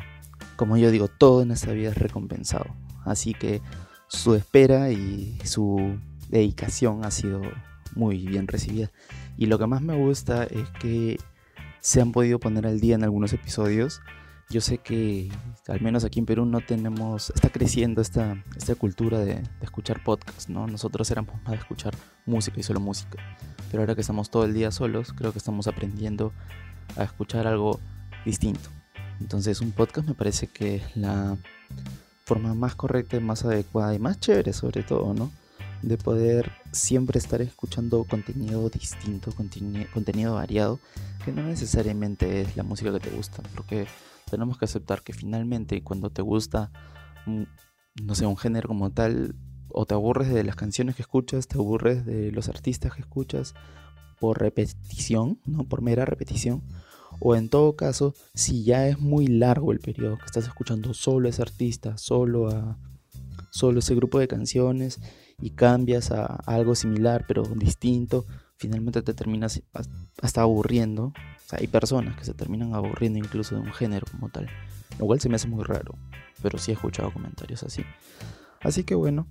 como 0.55 0.77
yo 0.77 0.93
digo 0.93 1.09
todo 1.09 1.43
en 1.43 1.51
esta 1.51 1.73
vida 1.73 1.91
es 1.91 1.99
recompensado. 1.99 2.67
Así 3.05 3.35
que 3.35 3.61
su 4.07 4.37
espera 4.37 4.93
y 4.93 5.37
su 5.43 5.99
dedicación 6.29 7.05
ha 7.05 7.11
sido 7.11 7.43
muy 7.97 8.25
bien 8.29 8.47
recibida. 8.47 8.93
Y 9.37 9.47
lo 9.47 9.59
que 9.59 9.67
más 9.67 9.83
me 9.83 9.97
gusta 9.97 10.45
es 10.45 10.69
que 10.81 11.19
se 11.81 12.01
han 12.01 12.13
podido 12.13 12.39
poner 12.39 12.65
al 12.65 12.79
día 12.79 12.95
en 12.95 13.03
algunos 13.03 13.33
episodios 13.33 14.01
yo 14.51 14.61
sé 14.61 14.79
que 14.79 15.31
al 15.69 15.81
menos 15.81 16.05
aquí 16.05 16.19
en 16.19 16.27
Perú 16.27 16.45
no 16.45 16.61
tenemos, 16.61 17.31
está 17.31 17.49
creciendo 17.51 18.03
esta, 18.03 18.43
esta 18.57 18.75
cultura 18.75 19.21
de, 19.21 19.43
escuchar 19.63 20.03
podcasts, 20.03 20.49
¿no? 20.49 20.67
Nosotros 20.67 21.09
éramos 21.13 21.37
más 21.45 21.53
de 21.53 21.59
escuchar 21.59 21.95
música 22.27 22.59
y 22.59 22.65
solo 22.65 22.81
música, 22.81 23.19
pero 23.71 23.83
ahora 23.83 23.95
que 23.95 24.01
estamos 24.01 24.29
todo 24.29 24.45
el 24.45 24.53
día 24.53 24.73
solos, 24.73 25.13
creo 25.13 25.31
que 25.33 25.39
estamos 25.39 25.69
aprendiendo 25.69 26.33
a 26.97 27.05
escuchar 27.05 27.47
algo 27.47 27.79
distinto. 28.25 28.69
Entonces 29.21 29.61
un 29.61 29.71
podcast 29.71 30.09
me 30.09 30.15
parece 30.15 30.49
que 30.49 30.77
es 30.77 30.97
la 30.97 31.37
forma 32.25 32.55
más 32.55 32.75
correcta 32.75 33.19
más 33.21 33.45
adecuada 33.45 33.95
y 33.95 33.99
más 33.99 34.19
chévere 34.19 34.53
sobre 34.53 34.83
todo, 34.83 35.15
¿no? 35.15 35.31
De 35.83 35.97
poder 35.97 36.53
siempre 36.73 37.19
estar 37.19 37.41
escuchando 37.41 38.05
contenido 38.05 38.69
distinto, 38.69 39.33
contenido 39.33 40.35
variado, 40.35 40.79
que 41.25 41.33
no 41.33 41.43
necesariamente 41.43 42.43
es 42.43 42.57
la 42.57 42.63
música 42.63 42.93
que 42.93 43.01
te 43.01 43.11
gusta, 43.11 43.43
porque 43.55 43.87
tenemos 44.31 44.59
que 44.59 44.67
aceptar 44.67 45.03
que 45.03 45.13
finalmente 45.13 45.83
cuando 45.83 46.11
te 46.11 46.23
gusta, 46.23 46.71
no 47.27 48.15
sé, 48.15 48.27
un 48.27 48.37
género 48.37 48.69
como 48.69 48.91
tal, 48.91 49.35
o 49.69 49.87
te 49.87 49.95
aburres 49.95 50.29
de 50.29 50.45
las 50.45 50.57
canciones 50.57 50.97
que 50.97 51.03
escuchas, 51.03 51.49
te 51.49 51.57
aburres 51.57 52.05
de 52.05 52.31
los 52.33 52.49
artistas 52.49 52.95
que 52.95 53.01
escuchas 53.01 53.55
por 54.19 54.39
repetición, 54.39 55.41
¿no? 55.47 55.65
Por 55.65 55.81
mera 55.81 56.05
repetición. 56.05 56.63
O 57.21 57.35
en 57.35 57.49
todo 57.49 57.75
caso, 57.75 58.15
si 58.35 58.65
ya 58.65 58.87
es 58.87 58.99
muy 58.99 59.27
largo 59.27 59.73
el 59.73 59.81
periodo 59.81 60.19
que 60.19 60.27
estás 60.27 60.47
escuchando 60.47 60.95
solo 60.95 61.27
a 61.27 61.31
ese 61.31 61.43
artista, 61.43 61.97
solo 61.97 62.49
a 62.49 62.79
solo 63.51 63.81
ese 63.81 63.95
grupo 63.95 64.19
de 64.19 64.29
canciones 64.29 65.01
y 65.41 65.51
cambias 65.51 66.11
a 66.11 66.27
algo 66.47 66.75
similar 66.75 67.25
pero 67.27 67.43
distinto, 67.43 68.27
finalmente 68.57 69.03
te 69.03 69.15
terminas 69.15 69.63
hasta 70.21 70.43
aburriendo 70.43 71.13
hay 71.57 71.67
personas 71.67 72.17
que 72.17 72.25
se 72.25 72.35
terminan 72.35 72.75
aburriendo 72.75 73.19
incluso 73.19 73.55
de 73.55 73.63
un 73.63 73.73
género 73.73 74.07
como 74.11 74.29
tal, 74.29 74.49
lo 74.99 75.07
cual 75.07 75.21
se 75.21 75.29
me 75.29 75.37
hace 75.37 75.49
muy 75.49 75.65
raro, 75.65 75.95
pero 76.43 76.59
sí 76.59 76.71
he 76.71 76.75
escuchado 76.75 77.13
comentarios 77.13 77.63
así. 77.63 77.85
Así 78.61 78.85
que 78.85 78.95
bueno, 78.95 79.27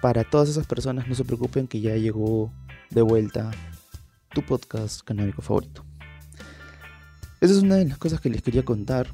para 0.00 0.24
todas 0.24 0.48
esas 0.48 0.66
personas 0.66 1.08
no 1.08 1.14
se 1.14 1.24
preocupen 1.24 1.66
que 1.66 1.80
ya 1.80 1.96
llegó 1.96 2.52
de 2.90 3.02
vuelta 3.02 3.50
tu 4.34 4.42
podcast 4.42 5.02
canábico 5.02 5.42
favorito. 5.42 5.84
Esa 7.40 7.54
es 7.54 7.62
una 7.62 7.76
de 7.76 7.86
las 7.86 7.98
cosas 7.98 8.20
que 8.20 8.30
les 8.30 8.42
quería 8.42 8.64
contar. 8.64 9.08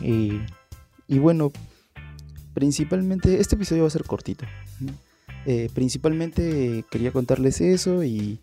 Y, 0.00 0.40
y 1.06 1.18
bueno, 1.18 1.52
principalmente, 2.54 3.40
este 3.40 3.56
episodio 3.56 3.82
va 3.82 3.88
a 3.88 3.92
ser 3.92 4.04
cortito. 4.04 4.44
Eh, 5.46 5.70
principalmente 5.74 6.84
quería 6.90 7.12
contarles 7.12 7.60
eso 7.60 8.04
y, 8.04 8.40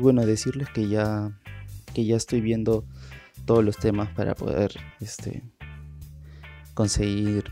bueno, 0.00 0.26
decirles 0.26 0.68
que 0.70 0.88
ya 0.88 1.32
que 1.94 2.04
ya 2.04 2.16
estoy 2.16 2.40
viendo 2.40 2.84
todos 3.44 3.64
los 3.64 3.76
temas 3.76 4.08
para 4.10 4.34
poder 4.34 4.72
este, 5.00 5.42
conseguir 6.74 7.50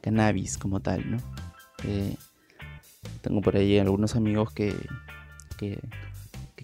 cannabis 0.00 0.58
como 0.58 0.80
tal, 0.80 1.10
¿no? 1.10 1.18
Eh, 1.84 2.16
tengo 3.20 3.40
por 3.40 3.56
ahí 3.56 3.78
algunos 3.78 4.16
amigos 4.16 4.52
que, 4.52 4.74
que, 5.56 5.78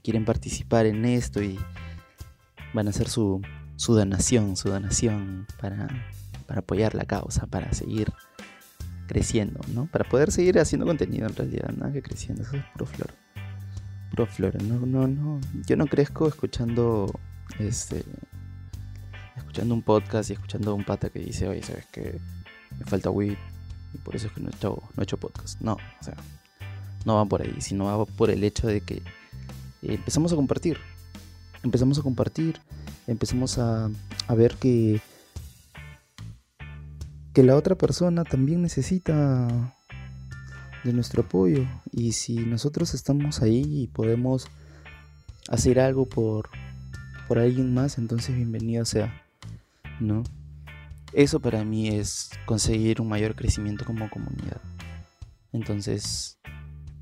quieren 0.02 0.24
participar 0.24 0.86
en 0.86 1.04
esto 1.04 1.42
y 1.42 1.58
van 2.72 2.86
a 2.86 2.90
hacer 2.90 3.10
su, 3.10 3.42
su 3.76 3.94
donación, 3.94 4.56
su 4.56 4.70
donación 4.70 5.46
para, 5.60 5.86
para 6.48 6.60
apoyar 6.60 6.96
la 6.96 7.04
causa, 7.04 7.46
para 7.46 7.72
seguir 7.72 8.12
creciendo, 9.06 9.60
¿no? 9.72 9.86
Para 9.86 10.08
poder 10.08 10.32
seguir 10.32 10.58
haciendo 10.58 10.86
contenido 10.86 11.28
en 11.28 11.36
realidad, 11.36 11.70
nada 11.76 11.92
que 11.92 12.02
creciendo, 12.02 12.42
eso 12.42 12.56
es 12.56 12.64
puro 12.72 12.86
flor 12.86 13.14
flora. 14.26 14.58
No, 14.62 14.84
no, 14.84 15.06
no. 15.06 15.40
Yo 15.66 15.76
no 15.76 15.86
crezco 15.86 16.26
escuchando 16.26 17.12
este 17.58 18.04
escuchando 19.36 19.74
un 19.74 19.82
podcast 19.82 20.30
y 20.30 20.32
escuchando 20.32 20.72
a 20.72 20.74
un 20.74 20.84
pata 20.84 21.10
que 21.10 21.20
dice, 21.20 21.48
oye, 21.48 21.62
sabes 21.62 21.86
que 21.86 22.18
me 22.78 22.84
falta 22.84 23.10
weed 23.10 23.36
y 23.94 23.98
por 23.98 24.16
eso 24.16 24.26
es 24.26 24.32
que 24.32 24.40
no 24.40 24.48
he 24.48 24.54
hecho, 24.54 24.82
no 24.96 25.00
he 25.00 25.04
hecho 25.04 25.16
podcast. 25.16 25.60
No, 25.60 25.74
o 25.74 26.04
sea, 26.04 26.16
no 27.04 27.14
va 27.14 27.24
por 27.24 27.42
ahí, 27.42 27.60
sino 27.60 27.84
va 27.84 28.04
por 28.04 28.30
el 28.30 28.42
hecho 28.42 28.66
de 28.66 28.80
que 28.80 29.02
empezamos 29.82 30.32
a 30.32 30.36
compartir. 30.36 30.78
Empezamos 31.62 31.98
a 31.98 32.02
compartir, 32.02 32.60
empezamos 33.06 33.58
a, 33.58 33.90
a 34.26 34.34
ver 34.34 34.54
que 34.56 35.00
que 37.32 37.42
la 37.42 37.56
otra 37.56 37.76
persona 37.76 38.24
también 38.24 38.62
necesita 38.62 39.76
de 40.84 40.92
nuestro 40.92 41.22
apoyo. 41.22 41.66
Y 41.92 42.12
si 42.12 42.36
nosotros 42.36 42.94
estamos 42.94 43.42
ahí 43.42 43.62
y 43.64 43.86
podemos 43.88 44.48
hacer 45.48 45.80
algo 45.80 46.06
por, 46.06 46.48
por 47.26 47.38
alguien 47.38 47.74
más, 47.74 47.98
entonces 47.98 48.36
bienvenido 48.36 48.84
sea, 48.84 49.22
¿no? 50.00 50.22
Eso 51.12 51.40
para 51.40 51.64
mí 51.64 51.88
es 51.88 52.30
conseguir 52.46 53.00
un 53.00 53.08
mayor 53.08 53.34
crecimiento 53.34 53.84
como 53.84 54.10
comunidad. 54.10 54.60
Entonces, 55.52 56.38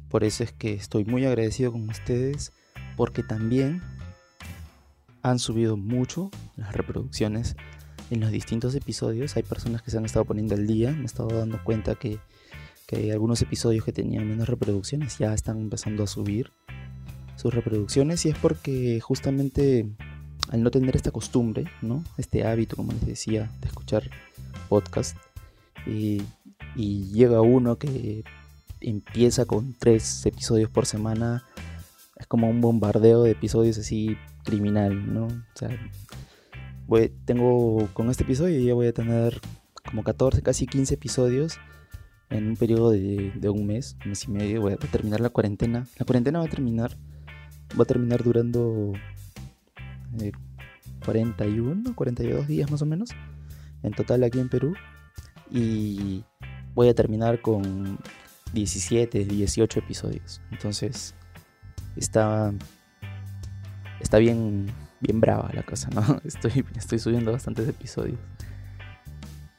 por 0.08 0.22
eso 0.22 0.44
es 0.44 0.52
que 0.52 0.74
estoy 0.74 1.04
muy 1.04 1.26
agradecido 1.26 1.72
con 1.72 1.88
ustedes, 1.88 2.52
porque 2.96 3.22
también 3.22 3.82
han 5.22 5.38
subido 5.40 5.76
mucho 5.76 6.30
las 6.54 6.72
reproducciones 6.72 7.56
en 8.10 8.20
los 8.20 8.30
distintos 8.30 8.74
episodios. 8.74 9.36
Hay 9.36 9.42
personas 9.42 9.82
que 9.82 9.90
se 9.90 9.98
han 9.98 10.04
estado 10.04 10.24
poniendo 10.24 10.54
al 10.54 10.66
día, 10.66 10.92
me 10.92 11.02
he 11.02 11.06
estado 11.06 11.28
dando 11.28 11.62
cuenta 11.64 11.94
que 11.94 12.18
que 12.86 13.12
algunos 13.12 13.42
episodios 13.42 13.84
que 13.84 13.92
tenían 13.92 14.28
menos 14.28 14.48
reproducciones 14.48 15.18
ya 15.18 15.34
están 15.34 15.60
empezando 15.60 16.04
a 16.04 16.06
subir 16.06 16.52
sus 17.36 17.52
reproducciones 17.52 18.24
y 18.24 18.30
es 18.30 18.38
porque 18.38 19.00
justamente 19.00 19.86
al 20.50 20.62
no 20.62 20.70
tener 20.70 20.94
esta 20.94 21.10
costumbre, 21.10 21.64
¿no? 21.82 22.04
Este 22.16 22.46
hábito, 22.46 22.76
como 22.76 22.92
les 22.92 23.04
decía, 23.04 23.50
de 23.60 23.68
escuchar 23.68 24.08
podcast 24.68 25.16
y, 25.86 26.22
llega 26.76 27.40
uno 27.40 27.76
que 27.78 28.22
empieza 28.80 29.46
con 29.46 29.72
tres 29.72 30.26
episodios 30.26 30.68
por 30.68 30.84
semana, 30.84 31.42
es 32.16 32.26
como 32.26 32.50
un 32.50 32.60
bombardeo 32.60 33.22
de 33.22 33.30
episodios 33.30 33.78
así 33.78 34.16
criminal, 34.44 35.12
¿no? 35.12 35.26
O 35.26 35.58
sea, 35.58 35.70
tengo 37.24 37.88
con 37.92 38.10
este 38.10 38.24
episodio 38.24 38.60
ya 38.60 38.74
voy 38.74 38.86
a 38.86 38.92
tener 38.92 39.40
como 39.84 40.02
14, 40.02 40.42
casi 40.42 40.66
15 40.66 40.94
episodios 40.94 41.58
en 42.30 42.48
un 42.48 42.56
periodo 42.56 42.90
de, 42.90 43.48
un 43.48 43.66
mes, 43.66 43.96
un 44.04 44.10
mes 44.10 44.24
y 44.24 44.30
medio, 44.30 44.60
voy 44.60 44.72
a 44.72 44.76
terminar 44.76 45.20
la 45.20 45.30
cuarentena. 45.30 45.86
La 45.98 46.04
cuarentena 46.04 46.40
va 46.40 46.46
a 46.46 46.48
terminar, 46.48 46.96
va 47.78 47.84
a 47.84 47.86
terminar 47.86 48.22
durando 48.22 48.92
41, 51.04 51.90
eh, 51.90 51.94
42 51.94 52.48
días 52.48 52.70
más 52.70 52.82
o 52.82 52.86
menos. 52.86 53.10
en 53.82 53.92
total 53.92 54.24
aquí 54.24 54.40
en 54.40 54.48
Perú. 54.48 54.74
Y 55.50 56.24
voy 56.74 56.88
a 56.88 56.94
terminar 56.94 57.40
con 57.40 57.98
17, 58.52 59.24
18 59.24 59.78
episodios. 59.78 60.40
Entonces, 60.50 61.14
está, 61.94 62.52
está 64.00 64.18
bien, 64.18 64.66
bien 65.06 65.20
brava 65.20 65.50
la 65.52 65.62
cosa, 65.62 65.88
¿no? 65.90 66.20
Estoy, 66.24 66.64
estoy 66.76 66.98
subiendo 66.98 67.32
bastantes 67.32 67.68
episodios. 67.68 68.18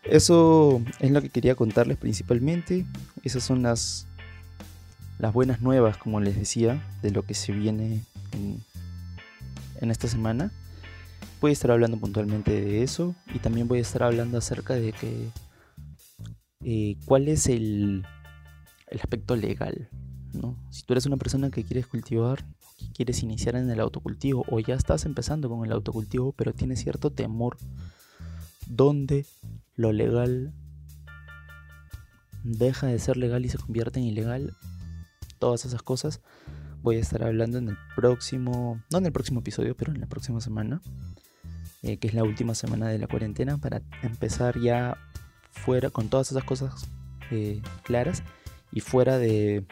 Eso 0.03 0.81
es 0.99 1.12
lo 1.12 1.21
que 1.21 1.29
quería 1.29 1.55
contarles 1.55 1.97
principalmente. 1.97 2.86
Esas 3.23 3.43
son 3.43 3.63
las, 3.63 4.07
buenas 5.33 5.62
nuevas, 5.62 5.97
como 5.97 6.21
les 6.21 6.36
decía, 6.38 6.81
de 7.01 7.12
lo 7.12 7.23
que 7.23 7.33
se 7.33 7.51
viene 7.51 8.03
en, 8.31 8.62
en 9.81 9.91
esta 9.91 10.07
semana. 10.07 10.51
Voy 11.41 11.51
a 11.51 11.53
estar 11.53 11.71
hablando 11.71 11.97
puntualmente 11.97 12.51
de 12.51 12.83
eso 12.83 13.15
y 13.33 13.39
también 13.39 13.67
voy 13.67 13.79
a 13.79 13.81
estar 13.81 14.03
hablando 14.03 14.38
acerca 14.38 14.75
de 14.75 14.93
que 14.93 15.29
eh, 16.63 16.95
cuál 17.05 17.27
es 17.27 17.47
el, 17.47 18.05
el 18.88 18.99
aspecto 18.99 19.36
legal. 19.36 19.89
¿no? 20.33 20.57
Si 20.71 20.83
tú 20.83 20.93
eres 20.93 21.05
una 21.05 21.17
persona 21.17 21.49
que 21.49 21.63
quieres 21.63 21.88
cultivar, 21.88 22.45
que 22.77 22.89
quieres 22.91 23.23
iniciar 23.23 23.55
en 23.55 23.69
el 23.69 23.79
autocultivo 23.79 24.45
o 24.49 24.59
ya 24.59 24.75
estás 24.75 25.05
empezando 25.05 25.49
con 25.49 25.65
el 25.65 25.71
autocultivo, 25.71 26.31
pero 26.33 26.53
tienes 26.53 26.79
cierto 26.79 27.11
temor 27.11 27.57
donde 28.67 29.25
lo 29.75 29.91
legal 29.91 30.53
deja 32.43 32.87
de 32.87 32.99
ser 32.99 33.17
legal 33.17 33.45
y 33.45 33.49
se 33.49 33.57
convierte 33.57 33.99
en 33.99 34.05
ilegal, 34.05 34.55
todas 35.39 35.65
esas 35.65 35.81
cosas, 35.81 36.21
voy 36.81 36.97
a 36.97 36.99
estar 36.99 37.23
hablando 37.23 37.57
en 37.57 37.69
el 37.69 37.77
próximo, 37.95 38.81
no 38.91 38.97
en 38.97 39.05
el 39.05 39.11
próximo 39.11 39.41
episodio, 39.41 39.75
pero 39.75 39.91
en 39.91 39.99
la 39.99 40.07
próxima 40.07 40.39
semana, 40.41 40.81
eh, 41.81 41.97
que 41.97 42.07
es 42.07 42.13
la 42.13 42.23
última 42.23 42.55
semana 42.55 42.87
de 42.87 42.99
la 42.99 43.07
cuarentena, 43.07 43.57
para 43.57 43.81
empezar 44.03 44.59
ya 44.59 44.97
fuera 45.51 45.89
con 45.89 46.09
todas 46.09 46.31
esas 46.31 46.43
cosas 46.43 46.89
eh, 47.31 47.61
claras 47.83 48.23
y 48.71 48.82
fuera 48.82 49.17
de, 49.17 49.63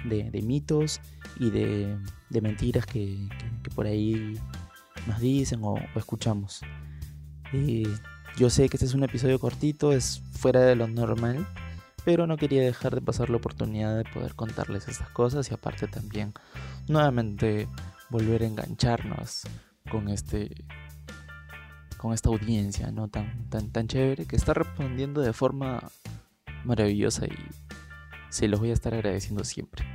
mitos 0.44 1.02
y 1.40 1.50
de, 1.52 1.98
mentiras 2.42 2.86
que, 2.86 3.18
por 3.76 3.86
ahí 3.86 4.40
nos 5.08 5.20
dicen 5.20 5.60
o, 5.64 5.76
escuchamos. 5.96 6.62
yo 8.38 8.50
sé 8.50 8.70
que 8.70 8.78
este 8.78 8.86
es 8.86 8.94
un 8.94 9.04
episodio 9.04 9.40
cortito, 9.40 9.92
es 9.92 10.22
fuera 10.32 10.62
de 10.62 10.76
lo 10.76 10.88
normal, 10.88 11.48
pero 12.04 12.28
no 12.28 12.38
quería 12.38 12.62
dejar 12.62 12.96
de 12.96 13.02
pasar 13.02 13.30
la 13.30 13.38
oportunidad 13.38 13.98
de 13.98 14.06
poder 14.06 14.36
contarles 14.36 14.88
estas 14.88 15.10
cosas 15.10 15.50
y 15.50 15.54
aparte 15.54 15.88
también 15.88 16.34
nuevamente 16.88 17.68
volver 18.10 18.44
a 18.44 18.48
engancharnos 18.48 19.44
con 19.90 20.10
este 20.10 20.64
con 21.98 22.14
esta 22.14 22.30
audiencia 22.30 22.92
no 22.92 23.08
tan 23.08 23.50
tan 23.50 23.72
tan 23.72 23.88
chévere 23.88 24.26
que 24.26 24.36
está 24.36 24.54
respondiendo 24.54 25.22
de 25.22 25.34
forma 25.34 25.90
maravillosa 26.64 27.26
y 27.26 27.36
se 28.30 28.48
los 28.48 28.60
voy 28.60 28.72
a 28.72 28.74
estar 28.74 28.94
agradeciendo 28.94 29.44
siempre. 29.44 29.86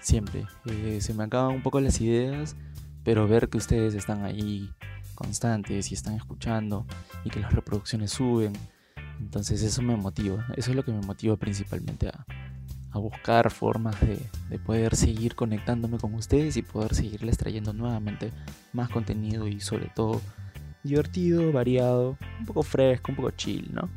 Siempre. 0.00 0.46
Eh, 0.66 0.98
se 1.00 1.14
me 1.14 1.24
acaban 1.24 1.54
un 1.56 1.62
poco 1.62 1.80
las 1.80 2.00
ideas, 2.00 2.56
pero 3.04 3.28
ver 3.28 3.48
que 3.48 3.58
ustedes 3.58 3.94
están 3.94 4.24
ahí 4.24 4.70
constantes 5.14 5.90
y 5.90 5.94
están 5.94 6.14
escuchando 6.14 6.86
y 7.24 7.30
que 7.30 7.40
las 7.40 7.52
reproducciones 7.52 8.10
suben. 8.10 8.52
Entonces 9.20 9.62
eso 9.62 9.82
me 9.82 9.96
motiva. 9.96 10.46
Eso 10.56 10.70
es 10.70 10.76
lo 10.76 10.84
que 10.84 10.92
me 10.92 11.02
motiva 11.02 11.36
principalmente 11.36 12.08
a, 12.08 12.24
buscar 12.92 13.50
formas 13.52 14.00
de, 14.00 14.18
de, 14.48 14.58
poder 14.58 14.96
seguir 14.96 15.36
conectándome 15.36 15.96
con 15.98 16.12
ustedes 16.14 16.56
y 16.56 16.62
poder 16.62 16.94
seguirles 16.94 17.38
trayendo 17.38 17.72
nuevamente 17.72 18.32
más 18.72 18.88
contenido 18.88 19.46
y 19.46 19.60
sobre 19.60 19.86
todo 19.94 20.20
divertido, 20.82 21.52
variado, 21.52 22.18
un 22.38 22.46
poco 22.46 22.62
fresco, 22.62 23.12
un 23.12 23.16
poco 23.16 23.30
chill, 23.30 23.72
¿no? 23.72 23.88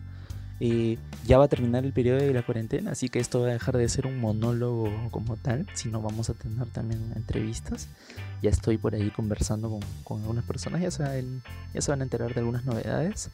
Ya 1.26 1.38
va 1.38 1.46
a 1.46 1.48
terminar 1.48 1.84
el 1.84 1.92
periodo 1.92 2.20
de 2.20 2.34
la 2.34 2.44
cuarentena, 2.44 2.92
así 2.92 3.10
que 3.10 3.20
esto 3.20 3.42
va 3.42 3.48
a 3.48 3.54
dejar 3.54 3.76
de 3.78 3.90
ser 3.90 4.08
un 4.08 4.20
monólogo 4.20 4.90
como 5.12 5.36
tal, 5.36 5.68
sino 5.74 6.02
vamos 6.02 6.30
a 6.30 6.34
tener 6.34 6.68
también 6.68 7.12
entrevistas. 7.16 7.88
Ya 8.42 8.50
estoy 8.50 8.78
por 8.78 8.96
ahí 8.96 9.10
conversando 9.10 9.80
con, 10.04 10.22
algunas 10.22 10.46
personas, 10.46 10.82
ya, 10.82 10.92
se 10.92 11.92
van 11.92 12.00
a 12.00 12.04
enterar 12.04 12.34
de 12.34 12.40
algunas 12.40 12.66
novedades. 12.66 13.30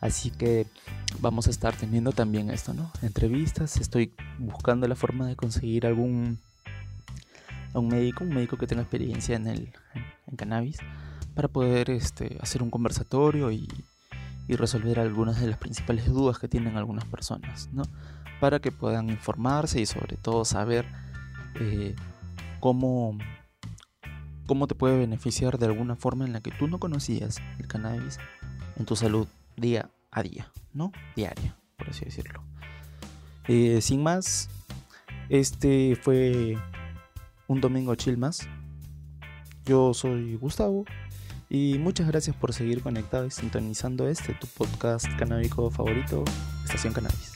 Así 0.00 0.30
que 0.30 0.66
vamos 1.20 1.46
a 1.46 1.50
estar 1.50 1.76
teniendo 1.76 2.12
también 2.12 2.50
esto, 2.50 2.74
¿no? 2.74 2.90
Entrevistas. 3.02 3.76
Estoy 3.76 4.12
buscando 4.38 4.88
la 4.88 4.96
forma 4.96 5.28
de 5.28 5.36
conseguir 5.36 5.86
algún 5.86 6.38
un 7.74 7.88
médico, 7.88 8.24
un 8.24 8.30
médico 8.30 8.56
que 8.56 8.66
tenga 8.66 8.82
experiencia 8.82 9.36
en 9.36 9.46
el 9.46 9.72
cannabis, 10.36 10.78
para 11.34 11.48
poder 11.48 11.90
este, 11.90 12.38
hacer 12.40 12.62
un 12.62 12.70
conversatorio 12.70 13.50
y 13.50 13.68
y 14.48 14.56
resolver 14.56 14.98
algunas 14.98 15.40
de 15.40 15.46
las 15.46 15.58
principales 15.58 16.06
dudas 16.06 16.38
que 16.38 16.48
tienen 16.48 16.76
algunas 16.76 17.04
personas, 17.04 17.68
¿no? 17.72 17.82
Para 18.40 18.60
que 18.60 18.72
puedan 18.72 19.08
informarse 19.08 19.80
y 19.80 19.86
sobre 19.86 20.16
todo 20.16 20.44
saber 20.44 20.86
eh, 21.60 21.94
cómo, 22.60 23.18
cómo 24.46 24.66
te 24.66 24.74
puede 24.74 24.98
beneficiar 24.98 25.58
de 25.58 25.66
alguna 25.66 25.96
forma 25.96 26.24
en 26.24 26.32
la 26.32 26.40
que 26.40 26.50
tú 26.50 26.68
no 26.68 26.78
conocías 26.78 27.40
el 27.58 27.68
cannabis 27.68 28.18
en 28.76 28.84
tu 28.84 28.96
salud 28.96 29.26
día 29.56 29.90
a 30.10 30.22
día, 30.22 30.50
¿no? 30.72 30.92
Diaria, 31.16 31.56
por 31.76 31.90
así 31.90 32.04
decirlo. 32.04 32.42
Eh, 33.48 33.80
sin 33.80 34.02
más, 34.02 34.48
este 35.28 35.96
fue 35.96 36.56
un 37.46 37.60
domingo 37.60 37.94
chill 37.94 38.18
más. 38.18 38.48
Yo 39.64 39.94
soy 39.94 40.36
Gustavo 40.36 40.84
y 41.52 41.78
muchas 41.78 42.06
gracias 42.06 42.34
por 42.34 42.54
seguir 42.54 42.82
conectado 42.82 43.26
y 43.26 43.30
sintonizando 43.30 44.08
este, 44.08 44.32
tu 44.32 44.46
podcast 44.46 45.04
canábico 45.18 45.70
favorito, 45.70 46.24
Estación 46.64 46.94
Cannabis. 46.94 47.31